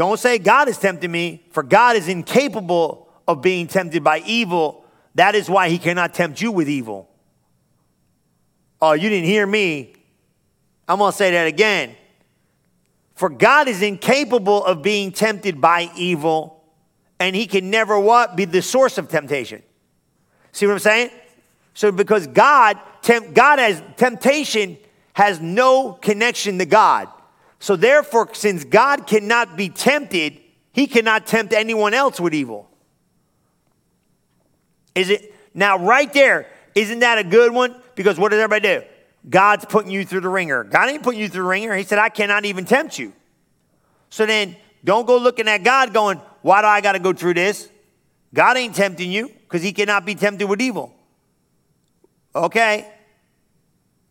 [0.00, 4.82] Don't say God is tempting me, for God is incapable of being tempted by evil.
[5.14, 7.06] That is why he cannot tempt you with evil.
[8.80, 9.92] Oh, you didn't hear me.
[10.88, 11.94] I'm going to say that again.
[13.14, 16.64] For God is incapable of being tempted by evil,
[17.18, 18.36] and he can never what?
[18.36, 19.62] Be the source of temptation.
[20.52, 21.10] See what I'm saying?
[21.74, 24.78] So because God, temp, God has temptation
[25.12, 27.10] has no connection to God.
[27.60, 30.38] So therefore, since God cannot be tempted,
[30.72, 32.68] he cannot tempt anyone else with evil.
[34.94, 36.46] Is it now right there?
[36.74, 37.80] Isn't that a good one?
[37.94, 38.86] Because what does everybody do?
[39.28, 40.64] God's putting you through the wringer.
[40.64, 41.76] God ain't putting you through the wringer.
[41.76, 43.12] He said, I cannot even tempt you.
[44.08, 47.34] So then don't go looking at God going, why do I got to go through
[47.34, 47.68] this?
[48.32, 50.94] God ain't tempting you because he cannot be tempted with evil.
[52.34, 52.90] Okay.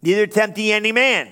[0.03, 1.31] Neither tempt he any man.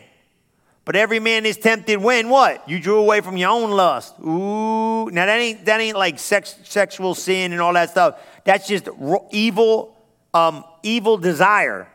[0.88, 2.70] But every man is tempted when what?
[2.70, 4.18] You drew away from your own lust.
[4.22, 5.10] Ooh.
[5.12, 8.22] Now that ain't that ain't like sex, sexual sin and all that stuff.
[8.46, 8.88] That's just
[9.32, 9.98] evil,
[10.34, 11.90] um, evil desire.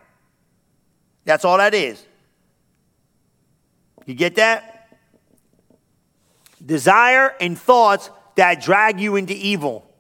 [1.24, 2.04] That's all that is.
[4.04, 4.94] You get that?
[6.64, 9.90] Desire and thoughts that drag you into evil.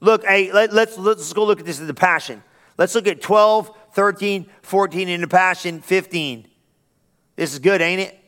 [0.00, 2.42] Look, hey, let, let's, let's go look at this in the passion.
[2.78, 6.48] Let's look at 12, 13, 14 in the passion, 15.
[7.38, 8.18] This is good, ain't it?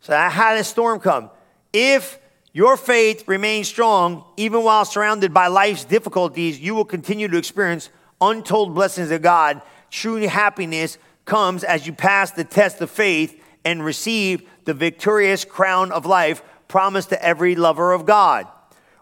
[0.00, 1.30] So, how did a storm come?
[1.72, 2.18] If
[2.52, 7.88] your faith remains strong, even while surrounded by life's difficulties, you will continue to experience
[8.20, 9.62] untold blessings of God.
[9.90, 15.90] True happiness comes as you pass the test of faith and receive the victorious crown
[15.90, 18.46] of life promised to every lover of God.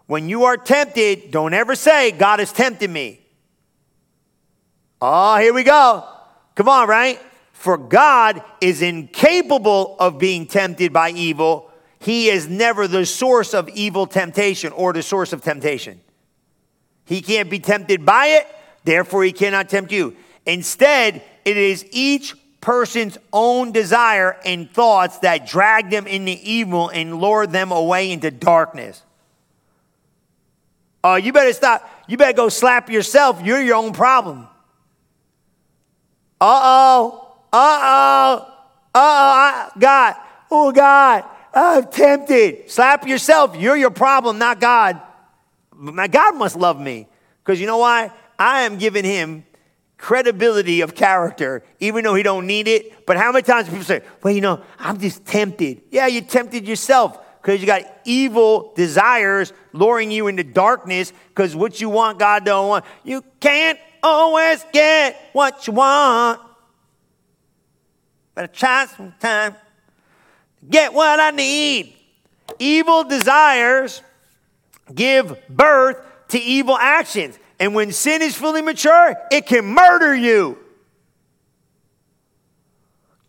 [0.05, 3.19] When you are tempted, don't ever say, God is tempting me.
[5.01, 6.07] Oh, here we go.
[6.55, 7.19] Come on, right?
[7.55, 11.71] For God is incapable of being tempted by evil.
[11.99, 15.99] He is never the source of evil temptation or the source of temptation.
[17.05, 18.47] He can't be tempted by it,
[18.83, 20.15] therefore, he cannot tempt you.
[20.45, 27.19] Instead, it is each person's own desire and thoughts that drag them into evil and
[27.19, 29.01] lure them away into darkness.
[31.03, 31.89] Oh, uh, you better stop.
[32.07, 33.41] You better go slap yourself.
[33.43, 34.47] You're your own problem.
[36.41, 37.24] Uh oh.
[37.55, 38.53] Uh oh.
[38.93, 39.69] Uh oh.
[39.79, 40.15] God.
[40.51, 41.23] Oh, God.
[41.53, 42.69] I'm tempted.
[42.69, 43.55] Slap yourself.
[43.55, 44.99] You're your problem, not God.
[45.73, 47.07] My God must love me.
[47.41, 48.11] Because you know why?
[48.37, 49.45] I am giving him
[49.97, 53.05] credibility of character, even though he don't need it.
[53.05, 55.83] But how many times people say, well, you know, I'm just tempted.
[55.91, 61.79] Yeah, you tempted yourself because you got evil desires luring you into darkness because what
[61.79, 62.85] you want, God don't want.
[63.05, 66.41] You can't always get what you want.
[68.35, 69.59] But I try sometime to
[70.69, 71.95] get what I need.
[72.59, 74.01] Evil desires
[74.93, 77.39] give birth to evil actions.
[77.59, 80.57] And when sin is fully mature, it can murder you.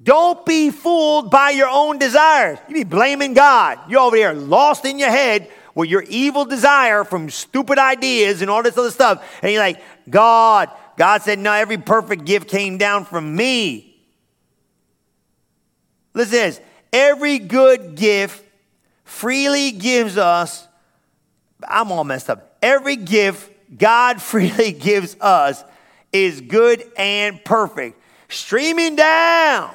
[0.03, 2.59] Don't be fooled by your own desires.
[2.69, 3.79] You be blaming God.
[3.89, 8.51] You're over here lost in your head with your evil desire from stupid ideas and
[8.51, 9.25] all this other stuff.
[9.43, 13.86] And you're like, God, God said, no, every perfect gift came down from me.
[16.17, 16.61] Listen to this.
[16.95, 18.43] Every good gift
[19.05, 20.67] freely gives us,
[21.69, 22.57] I'm all messed up.
[22.63, 25.63] Every gift God freely gives us
[26.13, 28.01] is good and perfect.
[28.31, 29.73] Streaming down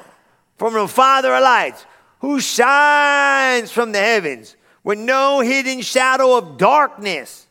[0.58, 1.86] from the Father of lights,
[2.18, 7.46] who shines from the heavens with no hidden shadow of darkness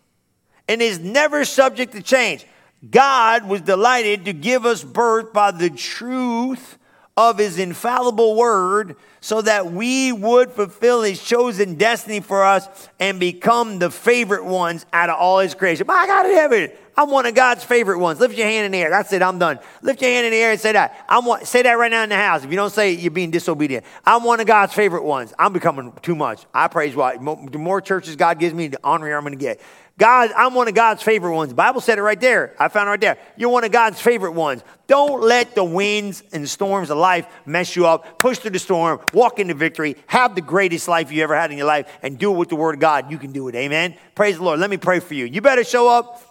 [0.68, 2.46] and is never subject to change.
[2.90, 6.78] God was delighted to give us birth by the truth
[7.18, 13.20] of his infallible word so that we would fulfill his chosen destiny for us and
[13.20, 15.86] become the favorite ones out of all his creation.
[15.86, 18.20] My God in heaven, I'm one of God's favorite ones.
[18.20, 18.90] Lift your hand in the air.
[18.90, 19.22] That's it.
[19.22, 19.60] I'm done.
[19.82, 21.06] Lift your hand in the air and say that.
[21.08, 22.44] I'm one, say that right now in the house.
[22.44, 23.86] If you don't say it, you're being disobedient.
[24.06, 25.34] I'm one of God's favorite ones.
[25.38, 26.46] I'm becoming too much.
[26.54, 27.20] I praise God.
[27.52, 29.62] The more churches God gives me, the honor I'm going to get.
[30.02, 31.50] God, I'm one of God's favorite ones.
[31.50, 32.56] The Bible said it right there.
[32.58, 33.18] I found it right there.
[33.38, 34.64] You're one of God's favorite ones.
[34.88, 38.18] Don't let the winds and storms of life mess you up.
[38.18, 41.58] Push through the storm, walk into victory, have the greatest life you ever had in
[41.60, 43.12] your life, and do it with the word of God.
[43.12, 43.54] You can do it.
[43.54, 43.94] Amen.
[44.16, 44.60] Praise the Lord.
[44.60, 45.26] Let me pray for you.
[45.26, 46.31] You better show up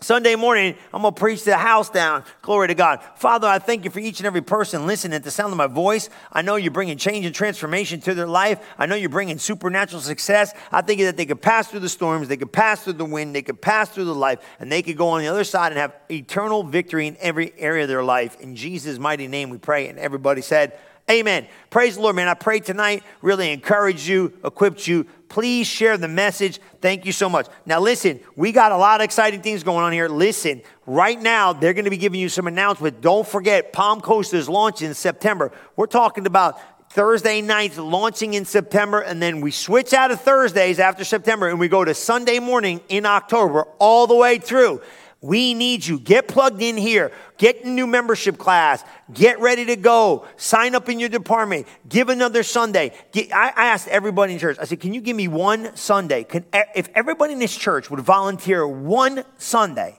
[0.00, 2.24] Sunday morning, I'm going to preach the house down.
[2.42, 3.00] Glory to God.
[3.16, 5.66] Father, I thank you for each and every person listening at the sound of my
[5.66, 6.08] voice.
[6.32, 8.60] I know you're bringing change and transformation to their life.
[8.78, 10.52] I know you're bringing supernatural success.
[10.70, 13.34] I think that they could pass through the storms, they could pass through the wind,
[13.34, 15.78] they could pass through the life, and they could go on the other side and
[15.78, 18.40] have eternal victory in every area of their life.
[18.40, 19.88] In Jesus' mighty name we pray.
[19.88, 20.78] And everybody said,
[21.08, 21.46] Amen.
[21.70, 22.26] Praise the Lord, man.
[22.26, 25.04] I pray tonight, really encourage you, equipped you.
[25.28, 26.58] Please share the message.
[26.80, 27.46] Thank you so much.
[27.64, 30.08] Now, listen, we got a lot of exciting things going on here.
[30.08, 32.98] Listen, right now, they're going to be giving you some announcements.
[33.00, 35.52] Don't forget, Palm Coast is launching in September.
[35.76, 40.80] We're talking about Thursday nights launching in September, and then we switch out of Thursdays
[40.80, 44.80] after September and we go to Sunday morning in October all the way through.
[45.26, 45.98] We need you.
[45.98, 47.10] Get plugged in here.
[47.36, 48.84] Get a new membership class.
[49.12, 50.24] Get ready to go.
[50.36, 51.66] Sign up in your department.
[51.88, 52.92] Give another Sunday.
[53.10, 56.22] Get, I, I, asked everybody in church, I said, can you give me one Sunday?
[56.22, 56.44] Can,
[56.76, 59.98] if everybody in this church would volunteer one Sunday,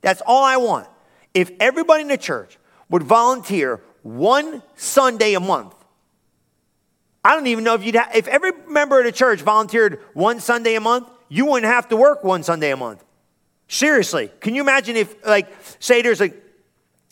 [0.00, 0.88] that's all I want.
[1.32, 2.58] If everybody in the church
[2.90, 5.76] would volunteer one Sunday a month,
[7.22, 10.40] I don't even know if you'd have, if every member of the church volunteered one
[10.40, 13.04] Sunday a month, you wouldn't have to work one Sunday a month.
[13.68, 15.48] Seriously, can you imagine if, like,
[15.80, 16.40] say there's like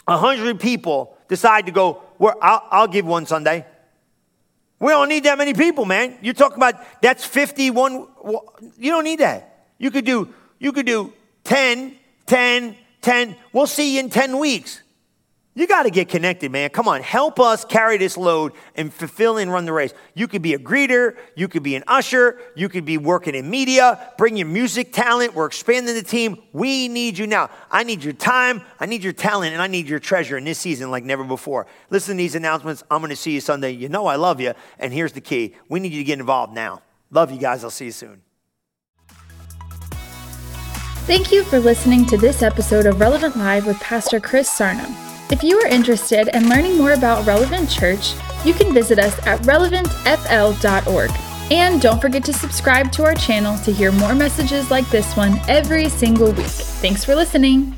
[0.07, 3.67] a hundred people decide to go, well, I'll, I'll give one Sunday.
[4.79, 6.17] We don't need that many people, man.
[6.21, 8.07] You're talking about that's 51.
[8.79, 9.69] You don't need that.
[9.79, 11.13] You could do, you could do
[11.45, 11.97] 10,
[12.27, 13.37] 10, 10.
[13.53, 14.83] We'll see you in 10 weeks.
[15.57, 16.71] You got to get connected, man.
[16.71, 19.95] Come on, help us carry this load and fulfill and run the race.
[20.13, 23.49] You could be a greeter, you could be an usher, you could be working in
[23.49, 25.33] media, bring your music talent.
[25.33, 26.43] We're expanding the team.
[26.53, 27.51] We need you now.
[27.71, 30.59] I need your time, I need your talent, and I need your treasure in this
[30.59, 31.69] season like never before.
[31.89, 32.83] Listen to these announcements.
[32.91, 33.71] I'm going to see you Sunday.
[33.71, 36.53] You know I love you, and here's the key we need you to get involved
[36.53, 36.83] now.
[37.13, 37.63] Love you guys.
[37.63, 38.23] I'll see you soon.
[41.07, 45.14] Thank you for listening to this episode of Relevant Live with Pastor Chris Sarno.
[45.35, 48.15] If you are interested in learning more about Relevant Church,
[48.45, 51.11] you can visit us at relevantfl.org.
[51.51, 55.41] And don't forget to subscribe to our channel to hear more messages like this one
[55.49, 56.47] every single week.
[56.47, 57.75] Thanks for listening.